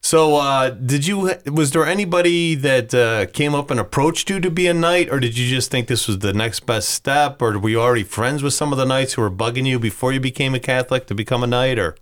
So, 0.04 0.34
uh, 0.34 0.70
did 0.70 1.06
you? 1.06 1.32
Was 1.46 1.70
there 1.70 1.86
anybody 1.86 2.56
that 2.56 2.92
uh, 2.92 3.26
came 3.26 3.54
up 3.54 3.70
and 3.70 3.78
approached 3.78 4.28
you 4.28 4.40
to 4.40 4.50
be 4.50 4.66
a 4.66 4.74
knight, 4.74 5.08
or 5.08 5.20
did 5.20 5.38
you 5.38 5.48
just 5.48 5.70
think 5.70 5.86
this 5.86 6.08
was 6.08 6.18
the 6.18 6.32
next 6.32 6.66
best 6.66 6.88
step, 6.88 7.40
or 7.40 7.56
were 7.56 7.68
you 7.68 7.80
already 7.80 8.02
friends 8.02 8.42
with 8.42 8.52
some 8.52 8.72
of 8.72 8.78
the 8.78 8.84
knights 8.84 9.12
who 9.12 9.22
were 9.22 9.30
bugging 9.30 9.64
you 9.64 9.78
before 9.78 10.12
you 10.12 10.18
became 10.18 10.56
a 10.56 10.58
Catholic 10.58 11.06
to 11.06 11.14
become 11.14 11.44
a 11.44 11.46
knight? 11.46 11.78
Or 11.78 11.94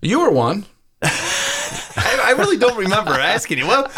You 0.00 0.18
were 0.20 0.32
one. 0.32 0.66
I, 1.02 2.20
I 2.24 2.34
really 2.36 2.56
don't 2.56 2.76
remember 2.76 3.12
asking 3.12 3.58
you. 3.58 3.68
Well, 3.68 3.88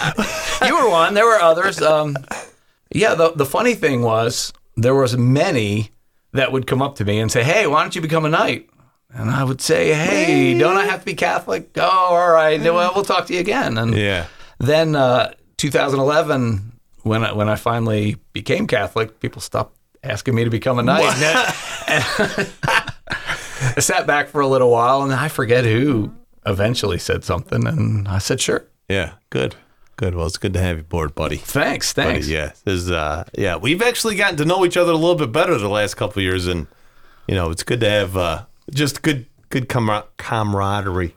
you 0.62 0.76
were 0.76 0.90
one. 0.90 1.14
There 1.14 1.24
were 1.24 1.40
others. 1.40 1.80
Um, 1.80 2.14
yeah. 2.92 3.14
The 3.14 3.30
the 3.32 3.46
funny 3.46 3.74
thing 3.74 4.02
was 4.02 4.52
there 4.76 4.94
was 4.94 5.16
many 5.16 5.92
that 6.36 6.52
would 6.52 6.66
come 6.66 6.82
up 6.82 6.96
to 6.96 7.04
me 7.04 7.18
and 7.18 7.30
say, 7.30 7.42
"Hey, 7.42 7.66
why 7.66 7.82
don't 7.82 7.94
you 7.94 8.00
become 8.00 8.24
a 8.24 8.28
knight?" 8.28 8.68
And 9.10 9.30
I 9.30 9.44
would 9.44 9.60
say, 9.60 9.92
"Hey, 9.94 10.56
don't 10.58 10.76
I 10.76 10.84
have 10.86 11.00
to 11.00 11.06
be 11.06 11.14
Catholic?" 11.14 11.70
Oh, 11.76 11.82
all 11.82 12.30
right. 12.30 12.60
Well, 12.60 12.92
we'll 12.94 13.04
talk 13.04 13.26
to 13.26 13.34
you 13.34 13.40
again. 13.40 13.78
And 13.78 13.94
yeah. 13.94 14.26
then 14.58 14.96
uh, 14.96 15.32
2011, 15.56 16.72
when 17.02 17.24
I, 17.24 17.32
when 17.32 17.48
I 17.48 17.56
finally 17.56 18.16
became 18.32 18.66
Catholic, 18.66 19.20
people 19.20 19.40
stopped 19.40 19.76
asking 20.02 20.34
me 20.34 20.44
to 20.44 20.50
become 20.50 20.78
a 20.78 20.82
knight. 20.82 21.04
I 23.58 23.80
sat 23.80 24.06
back 24.06 24.28
for 24.28 24.40
a 24.40 24.46
little 24.46 24.70
while, 24.70 25.02
and 25.02 25.12
I 25.12 25.28
forget 25.28 25.64
who 25.64 26.12
eventually 26.44 26.98
said 26.98 27.24
something, 27.24 27.66
and 27.66 28.06
I 28.08 28.18
said, 28.18 28.40
"Sure." 28.40 28.64
Yeah, 28.88 29.14
good, 29.30 29.56
good. 29.96 30.14
Well, 30.14 30.26
it's 30.26 30.38
good 30.38 30.52
to 30.54 30.60
have 30.60 30.76
you 30.76 30.80
aboard, 30.82 31.14
buddy. 31.14 31.36
Thanks, 31.36 31.92
Buddy, 31.92 32.12
thanks. 32.12 32.28
yeah, 32.28 32.52
is 32.66 32.90
uh, 32.90 33.24
yeah. 33.36 33.56
We've 33.56 33.82
actually 33.82 34.16
gotten 34.16 34.36
to 34.38 34.44
know 34.44 34.64
each 34.64 34.76
other 34.76 34.92
a 34.92 34.96
little 34.96 35.14
bit 35.14 35.32
better 35.32 35.56
the 35.58 35.68
last 35.68 35.94
couple 35.94 36.20
of 36.20 36.24
years, 36.24 36.46
and 36.46 36.66
you 37.26 37.34
know, 37.34 37.50
it's 37.50 37.62
good 37.62 37.80
to 37.80 37.90
have 37.90 38.16
uh, 38.16 38.44
just 38.72 39.02
good, 39.02 39.26
good 39.50 39.68
camar- 39.68 40.06
camaraderie. 40.16 41.14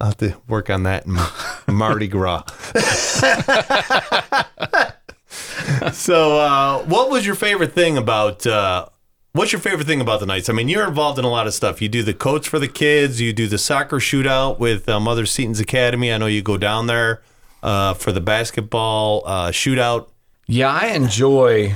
I'll 0.00 0.08
have 0.08 0.16
to 0.18 0.36
work 0.46 0.70
on 0.70 0.84
that 0.84 1.06
in 1.06 1.18
Mardi 1.74 2.06
Gras. 2.06 2.44
so, 5.92 6.38
uh, 6.38 6.78
what 6.84 7.10
was 7.10 7.26
your 7.26 7.34
favorite 7.34 7.72
thing 7.72 7.98
about? 7.98 8.46
Uh, 8.46 8.86
what's 9.32 9.52
your 9.52 9.60
favorite 9.60 9.86
thing 9.86 10.00
about 10.00 10.20
the 10.20 10.26
Knights? 10.26 10.48
I 10.48 10.52
mean, 10.52 10.68
you're 10.68 10.86
involved 10.86 11.18
in 11.18 11.24
a 11.24 11.30
lot 11.30 11.46
of 11.46 11.54
stuff. 11.54 11.82
You 11.82 11.88
do 11.88 12.02
the 12.02 12.14
coach 12.14 12.48
for 12.48 12.58
the 12.58 12.68
kids. 12.68 13.20
You 13.20 13.32
do 13.32 13.46
the 13.48 13.58
soccer 13.58 13.98
shootout 13.98 14.58
with 14.58 14.88
uh, 14.88 15.00
Mother 15.00 15.26
Seton's 15.26 15.60
Academy. 15.60 16.12
I 16.12 16.18
know 16.18 16.26
you 16.26 16.42
go 16.42 16.56
down 16.56 16.86
there 16.86 17.22
uh, 17.62 17.94
for 17.94 18.12
the 18.12 18.20
basketball 18.20 19.22
uh, 19.26 19.48
shootout. 19.48 20.08
Yeah, 20.46 20.68
I 20.70 20.88
enjoy 20.88 21.74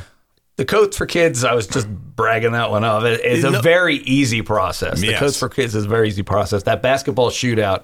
the 0.56 0.64
Coats 0.64 0.96
for 0.96 1.06
Kids. 1.06 1.44
I 1.44 1.54
was 1.54 1.66
just 1.66 1.88
bragging 1.88 2.52
that 2.52 2.70
one 2.70 2.84
up. 2.84 3.02
It- 3.04 3.20
It's 3.24 3.44
a 3.44 3.50
No- 3.50 3.60
very 3.60 3.96
easy 3.96 4.42
process. 4.42 5.00
The 5.00 5.08
Yes. 5.08 5.18
Coats 5.20 5.38
for 5.38 5.48
Kids 5.48 5.74
is 5.74 5.84
a 5.84 5.88
very 5.88 6.08
easy 6.08 6.22
process. 6.22 6.62
That 6.64 6.82
basketball 6.82 7.30
shootout 7.30 7.82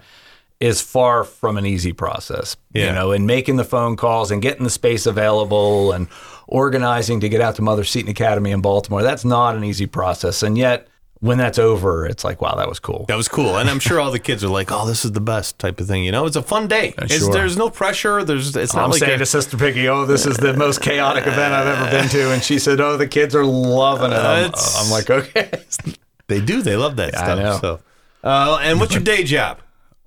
is 0.61 0.81
far 0.81 1.25
from 1.25 1.57
an 1.57 1.65
easy 1.67 1.93
process. 1.93 2.57
Yeah. 2.73 2.87
You 2.87 2.93
know, 2.93 3.13
and 3.13 3.27
making 3.27 3.57
the 3.57 3.65
phone 3.65 3.97
calls 3.97 4.31
and 4.31 4.43
getting 4.43 4.65
the 4.65 4.71
space 4.71 5.07
available 5.07 5.93
and 5.93 6.09
organizing 6.49 7.21
to 7.21 7.29
get 7.29 7.41
out 7.41 7.55
to 7.57 7.63
Mother 7.63 7.85
Seton 7.85 8.11
Academy 8.11 8.51
in 8.51 8.61
Baltimore. 8.61 9.03
That's 9.03 9.25
not 9.25 9.55
an 9.57 9.63
easy 9.65 9.87
process. 9.87 10.43
And 10.43 10.57
yet, 10.59 10.89
when 11.21 11.37
that's 11.39 11.59
over, 11.59 12.07
it's 12.07 12.23
like, 12.25 12.41
wow, 12.41 12.55
that 12.57 12.69
was 12.69 12.79
cool. 12.79 13.05
That 13.09 13.17
was 13.17 13.27
cool, 13.29 13.57
and 13.59 13.69
I'm 13.69 13.81
sure 13.81 14.01
all 14.01 14.11
the 14.13 14.19
kids 14.19 14.45
are 14.45 14.49
like, 14.49 14.71
"Oh, 14.71 14.87
this 14.87 15.05
is 15.05 15.13
the 15.13 15.21
best 15.21 15.59
type 15.59 15.81
of 15.81 15.87
thing." 15.89 16.05
You 16.05 16.13
know, 16.13 16.27
it's 16.27 16.37
a 16.37 16.43
fun 16.43 16.69
day. 16.69 16.95
Sure. 17.09 17.33
There's 17.33 17.57
no 17.57 17.71
pressure. 17.71 18.23
There's 18.25 18.55
it's 18.55 18.75
not 18.75 18.85
I'm 18.85 18.91
like 18.91 19.01
saying 19.01 19.17
a- 19.17 19.19
to 19.19 19.27
Sister 19.27 19.57
Piggy, 19.57 19.89
"Oh, 19.89 20.05
this 20.07 20.27
is 20.27 20.37
the 20.37 20.53
most 20.55 20.81
chaotic 20.81 21.27
event 21.27 21.53
I've 21.55 21.67
ever 21.67 21.91
been 21.91 22.09
to," 22.11 22.31
and 22.33 22.43
she 22.43 22.59
said, 22.59 22.81
"Oh, 22.81 22.97
the 22.97 23.09
kids 23.09 23.35
are 23.35 23.45
loving 23.45 24.13
it." 24.13 24.17
I'm, 24.17 24.53
I'm 24.77 24.91
like, 24.91 25.11
"Okay." 25.11 25.51
they 26.29 26.41
do. 26.41 26.63
They 26.63 26.77
love 26.77 26.97
that 26.97 27.17
I 27.17 27.25
stuff. 27.25 27.61
So, 27.61 27.81
uh, 28.23 28.59
and 28.63 28.79
what's 28.79 28.95
your 28.95 29.03
day 29.03 29.25
job? 29.25 29.59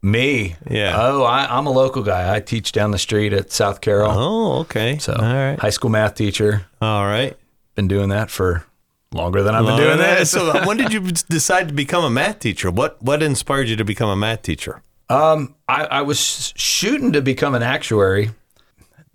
Me? 0.04 0.56
Yeah. 0.70 0.96
Oh, 0.98 1.24
I, 1.24 1.46
I'm 1.58 1.68
a 1.68 1.72
local 1.72 2.02
guy. 2.04 2.34
I 2.34 2.40
teach 2.40 2.72
down 2.72 2.90
the 2.92 2.98
street 2.98 3.34
at 3.34 3.52
South 3.52 3.82
Carroll. 3.82 4.12
Oh, 4.12 4.60
okay. 4.62 4.98
So, 4.98 5.14
all 5.14 5.22
right, 5.22 5.60
high 5.60 5.70
school 5.70 5.92
math 5.92 6.16
teacher. 6.16 6.66
all 6.82 7.06
right. 7.06 7.38
Been 7.76 7.88
doing 7.88 8.10
that 8.10 8.30
for 8.32 8.66
longer 9.14 9.44
than 9.44 9.54
I've 9.56 9.62
been 9.66 9.76
Well, 9.76 9.78
doing 9.86 9.98
that- 9.98 10.20
this. 10.20 10.32
So, 10.32 10.66
when 10.66 10.78
did 10.78 10.94
you 10.94 11.02
decide 11.30 11.68
to 11.68 11.74
become 11.74 12.04
a 12.04 12.10
math 12.10 12.40
teacher? 12.40 12.72
What 12.72 13.02
What 13.02 13.22
inspired 13.24 13.68
you 13.68 13.76
to 13.76 13.84
become 13.86 14.10
a 14.10 14.16
math 14.16 14.42
teacher? 14.44 14.82
Um, 15.10 15.56
I, 15.68 15.84
I 15.86 16.02
was 16.04 16.54
shooting 16.56 17.12
to 17.14 17.22
become 17.22 17.54
an 17.54 17.64
actuary. 17.64 18.32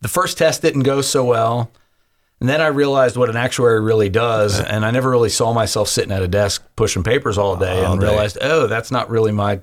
The 0.03 0.09
first 0.09 0.37
test 0.37 0.61
didn't 0.63 0.83
go 0.83 1.01
so 1.01 1.25
well. 1.25 1.71
And 2.39 2.51
then 2.51 2.61
I 2.61 2.67
realized 2.67 3.17
what 3.17 3.31
an 3.31 3.37
actuary 3.37 3.81
really 3.81 4.11
does. 4.11 4.61
And 4.73 4.85
I 4.85 4.91
never 4.91 5.09
really 5.11 5.31
saw 5.31 5.55
myself 5.55 5.89
sitting 5.89 6.13
at 6.13 6.23
a 6.23 6.29
desk 6.29 6.63
pushing 6.77 7.03
papers 7.03 7.39
all 7.39 7.57
day 7.57 7.83
and 7.83 7.99
day. 7.99 8.09
realized, 8.09 8.37
oh, 8.43 8.67
that's 8.67 8.91
not 8.91 9.09
really 9.09 9.33
my 9.33 9.61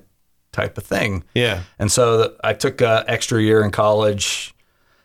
type 0.50 0.76
of 0.76 0.82
thing. 0.84 1.22
Yeah. 1.36 1.62
And 1.78 1.90
so 1.92 2.24
th- 2.26 2.38
I 2.42 2.52
took 2.52 2.80
an 2.80 3.04
extra 3.06 3.40
year 3.40 3.62
in 3.64 3.70
college 3.70 4.52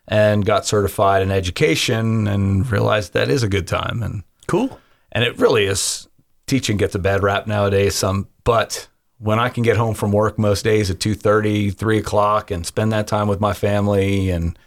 and 0.08 0.44
got 0.44 0.66
certified 0.66 1.22
in 1.22 1.30
education 1.30 2.26
and 2.26 2.68
realized 2.72 3.12
that 3.12 3.28
is 3.28 3.44
a 3.44 3.48
good 3.48 3.68
time. 3.68 4.02
And 4.02 4.24
Cool. 4.48 4.80
And 5.12 5.24
it 5.24 5.38
really 5.38 5.64
is. 5.64 6.08
Teaching 6.46 6.76
gets 6.76 6.94
a 6.94 6.98
bad 6.98 7.22
rap 7.22 7.46
nowadays. 7.46 7.94
Some, 7.94 8.28
but 8.44 8.88
when 9.18 9.38
I 9.38 9.48
can 9.48 9.62
get 9.62 9.76
home 9.76 9.94
from 9.94 10.12
work 10.12 10.38
most 10.38 10.64
days 10.64 10.90
at 10.90 10.98
2.30, 10.98 11.74
3 11.76 11.98
o'clock 11.98 12.50
and 12.50 12.66
spend 12.66 12.92
that 12.92 13.06
time 13.06 13.28
with 13.28 13.40
my 13.40 13.52
family 13.52 14.30
and, 14.30 14.58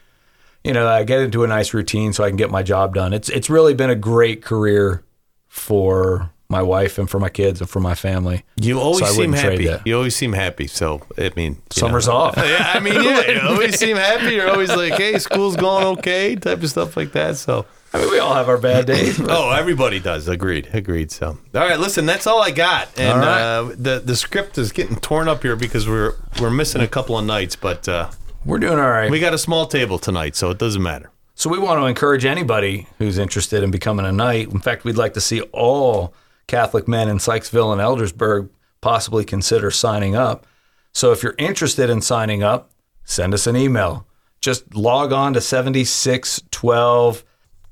you 0.63 0.73
know, 0.73 0.87
I 0.87 1.03
get 1.03 1.19
into 1.19 1.43
a 1.43 1.47
nice 1.47 1.73
routine 1.73 2.13
so 2.13 2.23
I 2.23 2.29
can 2.29 2.37
get 2.37 2.49
my 2.51 2.63
job 2.63 2.93
done. 2.93 3.11
It's, 3.13 3.29
it's 3.29 3.49
really 3.49 3.73
been 3.73 3.89
a 3.89 3.95
great 3.95 4.41
career 4.41 5.03
for 5.47 6.31
my 6.49 6.61
wife 6.61 6.99
and 6.99 7.09
for 7.09 7.19
my 7.19 7.29
kids 7.29 7.59
and 7.61 7.69
for 7.69 7.79
my 7.79 7.95
family. 7.95 8.45
You 8.57 8.79
always 8.79 9.07
So 9.07 9.13
seem 9.13 9.33
happy. 9.33 9.69
You 9.85 9.95
always 9.97 10.15
seem 10.15 10.33
happy. 10.33 10.67
So, 10.67 11.01
I 11.17 11.31
mean, 11.35 11.61
Summer's 11.71 12.07
know. 12.07 12.13
off. 12.13 12.35
yeah, 12.37 12.71
I 12.73 12.79
mean, 12.79 12.93
yeah, 13.03 13.29
you 13.29 13.41
always 13.41 13.77
seem 13.77 13.97
happy. 13.97 14.35
You're 14.35 14.49
always 14.49 14.69
like, 14.69 14.93
"Hey, 14.93 15.17
school's 15.17 15.55
going 15.55 15.85
okay," 15.97 16.35
type 16.35 16.61
of 16.61 16.69
stuff 16.69 16.95
like 16.95 17.11
that. 17.13 17.37
So, 17.37 17.65
I 17.93 17.99
mean, 17.99 18.09
we 18.11 18.19
all 18.19 18.33
have 18.33 18.49
our 18.49 18.57
bad 18.57 18.85
days. 18.87 19.17
but- 19.19 19.29
oh, 19.29 19.51
everybody 19.51 19.99
does. 19.99 20.27
Agreed. 20.27 20.69
Agreed. 20.73 21.11
So, 21.11 21.27
all 21.27 21.37
right. 21.61 21.79
Listen, 21.79 22.05
that's 22.05 22.25
all 22.27 22.41
I 22.41 22.51
got. 22.51 22.89
And 22.99 23.13
All 23.13 23.19
right. 23.19 23.41
uh, 23.41 23.63
the 23.77 24.01
the 24.03 24.15
script 24.15 24.57
is 24.57 24.71
getting 24.71 24.95
torn 24.97 25.27
up 25.27 25.41
here 25.43 25.55
because 25.55 25.87
we're 25.87 26.15
we're 26.41 26.49
missing 26.49 26.81
a 26.81 26.87
couple 26.87 27.17
of 27.17 27.25
knights, 27.25 27.55
but 27.55 27.87
uh, 27.87 28.09
We're 28.45 28.59
doing 28.59 28.79
all 28.79 28.89
right. 28.89 29.11
we 29.11 29.19
got 29.19 29.33
a 29.33 29.37
small 29.37 29.67
table 29.67 29.99
tonight, 29.99 30.35
so 30.35 30.49
it 30.49 30.57
doesn't 30.57 30.81
matter. 30.81 31.11
So 31.35 31.49
we 31.49 31.57
want 31.59 31.79
to 31.79 31.85
encourage 31.85 32.25
anybody 32.25 32.87
who's 32.99 33.17
interested 33.17 33.63
in 33.63 33.71
becoming 33.71 34.05
a 34.05 34.11
knight. 34.11 34.49
In 34.49 34.59
fact, 34.59 34.83
we'd 34.83 34.97
like 34.97 35.13
to 35.15 35.21
see 35.21 35.41
all 35.51 36.13
Catholic 36.47 36.87
men 36.87 37.09
in 37.09 37.17
Sykesville 37.17 37.71
and 37.71 37.81
Eldersburg 37.81 38.49
possibly 38.81 39.25
consider 39.25 39.71
signing 39.71 40.15
up. 40.15 40.45
So 40.93 41.11
if 41.11 41.23
you're 41.23 41.33
interested 41.39 41.89
in 41.89 42.01
signing 42.01 42.43
up, 42.43 42.69
send 43.03 43.33
us 43.33 43.47
an 43.47 43.55
email. 43.55 44.05
Just 44.41 44.75
log 44.75 45.11
on 45.11 45.33
to 45.33 45.39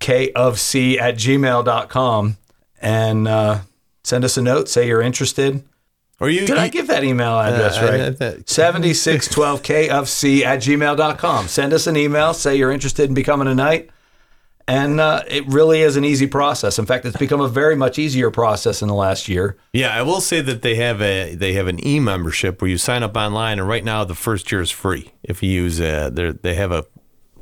7612kofc 0.01 0.97
at 0.99 1.15
gmail.com 1.15 2.37
and 2.81 3.27
uh, 3.27 3.59
send 4.03 4.23
us 4.25 4.37
a 4.37 4.41
note. 4.41 4.67
Say 4.69 4.87
you're 4.87 5.01
interested. 5.01 5.63
Or 6.19 6.29
you? 6.29 6.45
Did 6.45 6.57
I 6.57 6.67
give 6.67 6.87
that 6.87 7.03
email 7.03 7.39
address 7.39 7.77
Uh, 7.77 7.81
right? 7.81 8.01
I- 8.01 8.09
that- 8.11 8.45
7612kfc 8.45 10.43
at 10.43 10.59
gmail.com. 10.59 11.47
Send 11.47 11.73
us 11.73 11.87
an 11.87 11.97
email. 11.97 12.33
Say 12.33 12.55
you're 12.55 12.71
interested 12.71 13.07
in 13.09 13.13
becoming 13.15 13.47
a 13.47 13.55
knight. 13.55 13.89
And 14.67 14.99
uh, 14.99 15.23
it 15.27 15.45
really 15.47 15.81
is 15.81 15.95
an 15.97 16.05
easy 16.05 16.27
process. 16.27 16.77
In 16.77 16.85
fact, 16.85 17.03
it's 17.05 17.17
become 17.17 17.41
a 17.41 17.47
very 17.47 17.75
much 17.75 17.97
easier 17.97 18.29
process 18.29 18.81
in 18.83 18.87
the 18.87 18.93
last 18.93 19.27
year. 19.27 19.57
Yeah, 19.73 19.89
I 19.93 20.03
will 20.03 20.21
say 20.21 20.39
that 20.39 20.61
they 20.61 20.75
have 20.75 21.01
a 21.01 21.33
they 21.35 21.53
have 21.53 21.65
an 21.67 21.85
e 21.85 21.99
membership 21.99 22.61
where 22.61 22.69
you 22.69 22.77
sign 22.77 23.01
up 23.03 23.17
online, 23.17 23.57
and 23.59 23.67
right 23.67 23.83
now 23.83 24.03
the 24.05 24.13
first 24.15 24.51
year 24.51 24.61
is 24.61 24.69
free 24.69 25.11
if 25.23 25.41
you 25.43 25.49
use 25.49 25.81
uh 25.81 26.09
they 26.13 26.31
they 26.31 26.53
have 26.53 26.71
a 26.71 26.85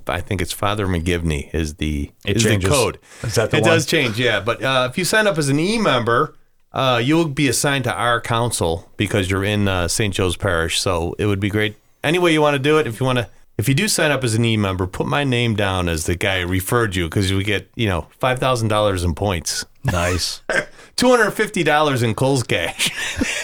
I 0.09 0.21
think 0.21 0.41
it's 0.41 0.53
Father 0.53 0.87
McGivney 0.87 1.53
is 1.53 1.75
the 1.75 2.11
It 2.25 2.37
is 2.37 2.43
changes. 2.43 2.69
the 2.69 2.75
code. 2.75 2.99
Is 3.23 3.35
that 3.35 3.51
the 3.51 3.57
it 3.57 3.61
one? 3.61 3.69
does 3.71 3.85
change, 3.85 4.19
yeah. 4.19 4.39
But 4.39 4.63
uh, 4.63 4.87
if 4.91 4.97
you 4.97 5.05
sign 5.05 5.27
up 5.27 5.37
as 5.37 5.49
an 5.49 5.59
e 5.59 5.77
member, 5.77 6.35
uh, 6.73 7.01
you'll 7.03 7.27
be 7.27 7.47
assigned 7.47 7.83
to 7.85 7.93
our 7.93 8.21
council 8.21 8.89
because 8.97 9.29
you're 9.31 9.43
in 9.43 9.67
uh, 9.67 9.87
St. 9.87 10.13
Joe's 10.13 10.37
Parish. 10.37 10.79
So 10.79 11.15
it 11.17 11.25
would 11.25 11.39
be 11.39 11.49
great. 11.49 11.75
Any 12.03 12.19
way 12.19 12.31
you 12.33 12.41
want 12.41 12.55
to 12.55 12.59
do 12.59 12.77
it, 12.77 12.87
if 12.87 12.99
you 12.99 13.05
want 13.05 13.19
to. 13.19 13.29
If 13.57 13.67
you 13.67 13.75
do 13.75 13.89
sign 13.89 14.09
up 14.11 14.23
as 14.23 14.35
an 14.35 14.45
e 14.45 14.55
member, 14.55 14.87
put 14.87 15.05
my 15.05 15.25
name 15.25 15.53
down 15.55 15.89
as 15.89 16.05
the 16.05 16.15
guy 16.15 16.39
who 16.41 16.47
referred 16.47 16.95
you 16.95 17.07
because 17.09 17.29
you 17.29 17.43
get, 17.43 17.69
you 17.75 17.89
know, 17.89 18.07
five 18.17 18.39
thousand 18.39 18.69
dollars 18.69 19.03
in 19.03 19.13
points. 19.15 19.65
Nice. 19.83 20.41
Two 20.95 21.09
hundred 21.09 21.31
fifty 21.31 21.63
dollars 21.63 22.01
in 22.01 22.15
Kohl's 22.15 22.43
cash. 22.43 22.89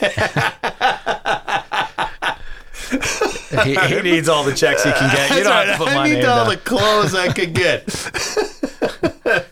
he, 3.63 3.75
he 3.75 4.01
needs 4.01 4.29
all 4.29 4.43
the 4.43 4.53
checks 4.53 4.83
he 4.83 4.91
can 4.91 5.13
get. 5.13 5.37
You 5.37 5.43
don't 5.43 5.53
have 5.53 5.77
to 5.77 5.83
put 5.83 5.89
I 5.89 5.95
my 5.95 6.03
need 6.07 6.13
name 6.15 6.29
all 6.29 6.45
down. 6.45 6.49
the 6.49 6.57
clothes 6.57 7.15
I 7.15 7.31
could 7.31 7.53
get. 7.53 7.85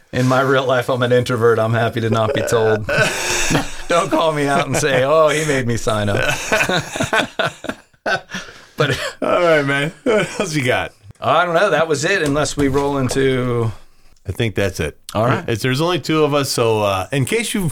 In 0.14 0.28
my 0.28 0.42
real 0.42 0.66
life, 0.66 0.90
I'm 0.90 1.02
an 1.02 1.12
introvert. 1.12 1.58
I'm 1.58 1.74
happy 1.74 2.00
to 2.02 2.10
not 2.10 2.34
be 2.36 2.42
told. 2.42 2.86
don't 3.88 4.10
call 4.12 4.32
me 4.32 4.46
out 4.48 4.68
and 4.68 4.78
say, 4.78 5.04
oh, 5.04 5.30
he 5.30 5.44
made 5.46 5.66
me 5.66 5.76
sign 5.76 6.08
up. 6.10 6.18
but 8.04 9.00
All 9.22 9.42
right, 9.42 9.66
man. 9.66 9.92
What 10.04 10.40
else 10.40 10.56
you 10.56 10.64
got? 10.64 10.94
I 11.20 11.46
don't 11.46 11.56
know. 11.56 11.70
That 11.72 11.88
was 11.88 12.06
it, 12.06 12.22
unless 12.22 12.56
we 12.56 12.68
roll 12.68 12.98
into. 12.98 13.72
I 14.28 14.32
think 14.32 14.56
that's 14.56 14.80
it. 14.80 15.00
All 15.16 15.26
right. 15.26 15.48
It's, 15.50 15.64
there's 15.64 15.82
only 15.82 16.00
two 16.00 16.24
of 16.24 16.34
us, 16.34 16.50
so 16.52 16.84
uh, 16.84 17.08
in 17.12 17.26
case 17.26 17.54
you 17.54 17.72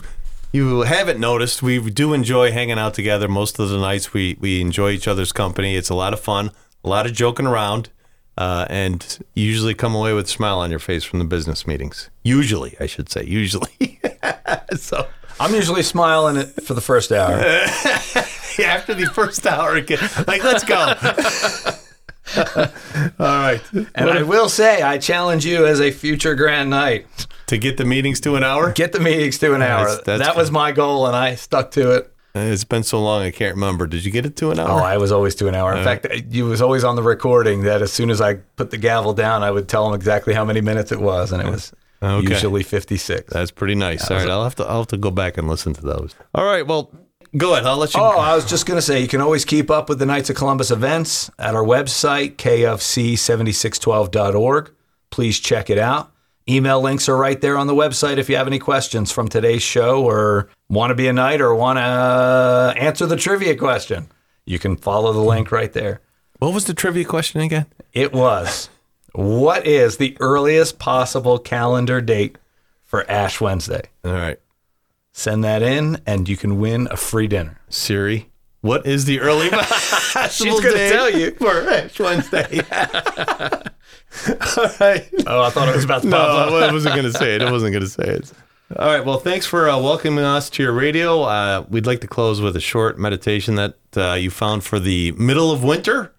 you 0.51 0.81
haven't 0.81 1.19
noticed, 1.19 1.61
we 1.63 1.79
do 1.89 2.13
enjoy 2.13 2.51
hanging 2.51 2.77
out 2.79 2.93
together 2.93 3.27
most 3.27 3.59
of 3.59 3.69
the 3.69 3.77
nights. 3.77 4.13
We 4.13 4.37
we 4.39 4.61
enjoy 4.61 4.91
each 4.91 5.07
other's 5.07 5.31
company. 5.31 5.75
It's 5.75 5.89
a 5.89 5.95
lot 5.95 6.13
of 6.13 6.19
fun, 6.19 6.51
a 6.83 6.89
lot 6.89 7.05
of 7.05 7.13
joking 7.13 7.47
around, 7.47 7.89
uh, 8.37 8.65
and 8.69 9.19
you 9.33 9.45
usually 9.45 9.73
come 9.73 9.95
away 9.95 10.13
with 10.13 10.25
a 10.25 10.29
smile 10.29 10.59
on 10.59 10.69
your 10.69 10.79
face 10.79 11.03
from 11.03 11.19
the 11.19 11.25
business 11.25 11.65
meetings. 11.65 12.09
Usually, 12.23 12.75
I 12.79 12.85
should 12.85 13.09
say, 13.09 13.23
usually. 13.23 13.99
so 14.75 15.07
I'm 15.39 15.53
usually 15.55 15.83
smiling 15.83 16.45
for 16.45 16.73
the 16.73 16.81
first 16.81 17.11
hour. 17.11 17.33
after 18.59 18.93
the 18.93 19.09
first 19.13 19.47
hour, 19.47 19.79
get- 19.81 20.27
like 20.27 20.43
let's 20.43 20.63
go. 20.63 20.75
All 22.37 22.45
right. 23.19 23.61
And 23.95 24.09
I 24.09 24.23
will 24.23 24.49
say, 24.49 24.81
I 24.81 24.97
challenge 24.97 25.45
you 25.45 25.65
as 25.65 25.81
a 25.81 25.91
future 25.91 26.35
Grand 26.35 26.69
Knight. 26.69 27.07
To 27.51 27.57
get 27.57 27.75
the 27.75 27.83
meetings 27.83 28.21
to 28.21 28.37
an 28.37 28.45
hour? 28.45 28.71
Get 28.71 28.93
the 28.93 29.01
meetings 29.01 29.37
to 29.39 29.53
an 29.53 29.61
hour. 29.61 29.83
That's- 29.83 30.05
that's 30.05 30.23
that 30.23 30.37
was 30.37 30.51
my 30.51 30.71
goal, 30.71 31.05
and 31.05 31.13
I 31.13 31.35
stuck 31.35 31.71
to 31.71 31.91
it. 31.91 32.09
It's 32.33 32.63
been 32.63 32.83
so 32.83 33.01
long, 33.01 33.23
I 33.23 33.31
can't 33.31 33.55
remember. 33.55 33.87
Did 33.87 34.05
you 34.05 34.11
get 34.11 34.25
it 34.25 34.37
to 34.37 34.51
an 34.51 34.59
hour? 34.59 34.79
Oh. 34.79 34.83
I 34.85 34.95
was 34.95 35.11
always 35.11 35.35
to 35.35 35.49
an 35.49 35.55
hour. 35.55 35.73
In 35.73 35.79
uh-huh. 35.79 35.97
fact, 35.99 36.07
you 36.29 36.45
was 36.45 36.61
always 36.61 36.85
on 36.85 36.95
the 36.95 37.03
recording 37.03 37.63
that 37.63 37.81
as 37.81 37.91
soon 37.91 38.09
as 38.09 38.21
I 38.21 38.35
put 38.55 38.71
the 38.71 38.77
gavel 38.77 39.11
down, 39.11 39.43
I 39.43 39.51
would 39.51 39.67
tell 39.67 39.83
them 39.83 39.93
exactly 39.93 40.33
how 40.33 40.45
many 40.45 40.61
minutes 40.61 40.93
it 40.93 41.01
was, 41.01 41.33
and 41.33 41.41
it 41.41 41.51
was 41.51 41.73
Okay. 42.01 42.29
usually 42.29 42.63
56. 42.63 43.33
That's 43.33 43.51
pretty 43.51 43.75
nice. 43.75 44.09
All 44.09 44.15
right, 44.15 44.29
I'll 44.29 44.45
have 44.45 44.55
to 44.55 44.63
I'll 44.63 44.77
have 44.77 44.87
to 44.87 44.97
go 44.97 45.11
back 45.11 45.37
and 45.37 45.49
listen 45.49 45.73
to 45.73 45.81
those. 45.81 46.15
All 46.33 46.45
right, 46.45 46.65
well, 46.65 46.89
Go 47.35 47.51
ahead. 47.51 47.65
I'll 47.65 47.75
let 47.75 47.93
you. 47.93 47.99
Oh, 47.99 48.17
I 48.17 48.33
was 48.33 48.45
just 48.49 48.65
going 48.65 48.77
to 48.77 48.81
say 48.81 49.01
you 49.01 49.09
can 49.09 49.19
always 49.19 49.43
keep 49.43 49.69
up 49.69 49.89
with 49.89 49.99
the 49.99 50.05
Knights 50.05 50.29
of 50.29 50.37
Columbus 50.37 50.71
events 50.71 51.29
at 51.37 51.53
our 51.53 51.63
website, 51.63 52.37
kfc7612.org. 52.37 54.71
Please 55.09 55.37
check 55.39 55.69
it 55.69 55.77
out. 55.77 56.11
Email 56.51 56.81
links 56.81 57.07
are 57.07 57.15
right 57.15 57.39
there 57.39 57.57
on 57.57 57.67
the 57.67 57.73
website 57.73 58.17
if 58.17 58.29
you 58.29 58.35
have 58.35 58.45
any 58.47 58.59
questions 58.59 59.09
from 59.09 59.29
today's 59.29 59.61
show 59.61 60.03
or 60.03 60.49
want 60.67 60.91
to 60.91 60.95
be 60.95 61.07
a 61.07 61.13
knight 61.13 61.39
or 61.39 61.55
want 61.55 61.77
to 61.77 62.73
answer 62.77 63.05
the 63.05 63.15
trivia 63.15 63.55
question. 63.55 64.09
You 64.45 64.59
can 64.59 64.75
follow 64.75 65.13
the 65.13 65.21
link 65.21 65.49
right 65.53 65.71
there. 65.71 66.01
What 66.39 66.53
was 66.53 66.65
the 66.65 66.73
trivia 66.73 67.05
question 67.05 67.39
again? 67.39 67.67
It 67.93 68.11
was 68.11 68.69
What 69.13 69.65
is 69.65 69.95
the 69.95 70.17
earliest 70.19 70.77
possible 70.77 71.39
calendar 71.39 72.01
date 72.01 72.37
for 72.83 73.09
Ash 73.09 73.39
Wednesday? 73.39 73.83
All 74.03 74.11
right. 74.11 74.39
Send 75.13 75.45
that 75.45 75.61
in 75.61 76.01
and 76.05 76.27
you 76.27 76.35
can 76.35 76.59
win 76.59 76.89
a 76.91 76.97
free 76.97 77.27
dinner. 77.27 77.61
Siri, 77.69 78.29
what 78.59 78.85
is 78.85 79.05
the 79.05 79.21
early 79.21 79.49
possible 79.51 80.27
She's 80.51 80.59
gonna 80.59 80.89
tell 80.89 81.09
you. 81.09 81.31
for 81.31 81.61
Ash 81.69 81.97
Wednesday? 81.97 82.61
All 84.57 84.65
right. 84.79 85.09
Oh, 85.27 85.41
I 85.43 85.49
thought 85.49 85.69
it 85.69 85.75
was 85.75 85.85
about 85.85 86.01
to 86.03 86.07
No, 86.09 86.17
pop 86.17 86.47
up. 86.51 86.53
I 86.69 86.71
wasn't 86.71 86.95
going 86.95 87.11
to 87.11 87.17
say 87.17 87.35
it. 87.35 87.41
I 87.41 87.51
wasn't 87.51 87.71
going 87.71 87.83
to 87.83 87.89
say 87.89 88.03
it. 88.03 88.31
All 88.77 88.87
right. 88.87 89.05
Well, 89.05 89.17
thanks 89.19 89.45
for 89.45 89.69
uh, 89.69 89.79
welcoming 89.79 90.23
us 90.23 90.49
to 90.51 90.63
your 90.63 90.73
radio. 90.73 91.23
Uh, 91.23 91.65
we'd 91.69 91.85
like 91.85 92.01
to 92.01 92.07
close 92.07 92.41
with 92.41 92.55
a 92.55 92.59
short 92.61 92.97
meditation 92.99 93.55
that 93.55 93.75
uh, 93.95 94.13
you 94.13 94.29
found 94.29 94.63
for 94.63 94.79
the 94.79 95.11
middle 95.13 95.51
of 95.51 95.63
winter. 95.63 96.13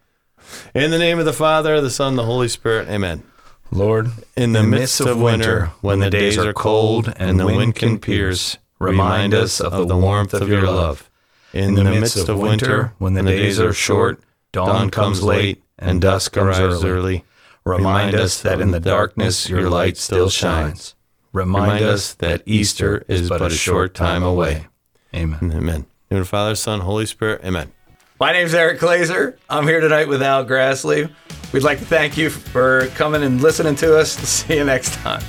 In 0.75 0.91
the 0.91 0.99
name 0.99 1.19
of 1.19 1.25
the 1.25 1.33
Father, 1.33 1.81
the 1.81 1.91
Son, 1.91 2.17
the 2.17 2.25
Holy 2.25 2.49
Spirit. 2.49 2.89
Amen. 2.89 3.23
Lord, 3.71 4.11
In 4.37 4.53
the 4.53 4.63
midst 4.63 5.01
of 5.01 5.19
winter, 5.19 5.71
when 5.81 6.01
the 6.01 6.11
days 6.11 6.37
are 6.37 6.53
cold 6.53 7.13
and 7.17 7.41
the 7.41 7.47
wind 7.47 7.75
can 7.75 7.99
pierce, 7.99 8.59
remind 8.79 9.33
us 9.33 9.61
of 9.61 9.89
the 9.89 9.97
warmth 9.97 10.35
of 10.35 10.49
your 10.49 10.63
love. 10.67 11.09
In 11.55 11.75
the 11.75 11.85
midst 11.85 12.29
of 12.29 12.39
winter, 12.39 12.93
when 12.99 13.15
the 13.15 13.23
days 13.23 13.59
are 13.61 13.73
short, 13.73 14.21
dawn 14.53 14.91
comes 14.91 15.23
late, 15.23 15.63
and 15.79 16.01
dusk 16.03 16.37
arrives 16.37 16.85
early, 16.85 17.25
Remind 17.65 18.15
us 18.15 18.43
that 18.43 18.61
in 18.61 18.73
the 18.73 18.81
darkness 18.81 19.49
your 19.49 19.71
light 19.71 19.97
still 19.97 20.29
shines. 20.29 20.95
Remind 21.33 21.85
us 21.85 22.15
that 22.15 22.43
Easter 22.45 23.05
is 23.09 23.29
but 23.29 23.41
a 23.41 23.51
short 23.51 23.95
time 23.95 24.23
away. 24.23 24.67
Amen. 25.15 25.53
Amen. 25.53 25.75
In 25.77 25.87
the 26.09 26.15
name 26.17 26.23
of 26.23 26.29
Father, 26.29 26.55
Son, 26.55 26.81
Holy 26.81 27.07
Spirit. 27.07 27.43
Amen. 27.45 27.73
My 28.21 28.33
name's 28.33 28.55
Eric 28.55 28.81
Glazer. 28.81 29.37
I'm 29.49 29.67
here 29.67 29.81
tonight 29.81 30.09
with 30.09 30.23
Al 30.23 30.45
Grassley. 30.45 31.11
We'd 31.53 31.63
like 31.63 31.79
to 31.79 31.85
thank 31.85 32.17
you 32.17 32.31
for 32.31 32.87
coming 32.95 33.23
and 33.23 33.41
listening 33.41 33.75
to 33.77 33.99
us. 33.99 34.13
See 34.29 34.57
you 34.57 34.65
next 34.65 34.93
time. 34.95 35.23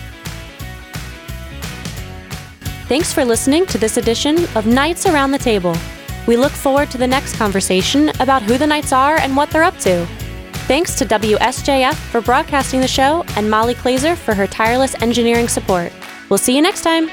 Thanks 2.88 3.14
for 3.14 3.24
listening 3.24 3.66
to 3.68 3.78
this 3.78 3.98
edition 3.98 4.46
of 4.56 4.66
Knights 4.66 5.06
Around 5.06 5.32
the 5.32 5.38
Table. 5.38 5.76
We 6.28 6.38
look 6.38 6.52
forward 6.52 6.92
to 6.92 6.98
the 6.98 7.08
next 7.08 7.36
conversation 7.36 8.10
about 8.20 8.44
who 8.44 8.58
the 8.58 8.68
Knights 8.68 8.92
are 8.92 9.18
and 9.18 9.36
what 9.36 9.50
they're 9.52 9.64
up 9.64 9.78
to. 9.80 10.08
Thanks 10.66 10.96
to 10.96 11.06
WSJF 11.06 11.94
for 11.94 12.22
broadcasting 12.22 12.80
the 12.80 12.88
show 12.88 13.26
and 13.36 13.52
Molly 13.52 13.76
Glazer 13.76 14.16
for 14.16 14.34
her 14.34 14.48
tireless 14.48 14.96
engineering 15.02 15.50
support. 15.50 15.92
We'll 16.30 16.38
see 16.38 16.56
you 16.56 16.62
next 16.62 16.84
time. 16.84 17.10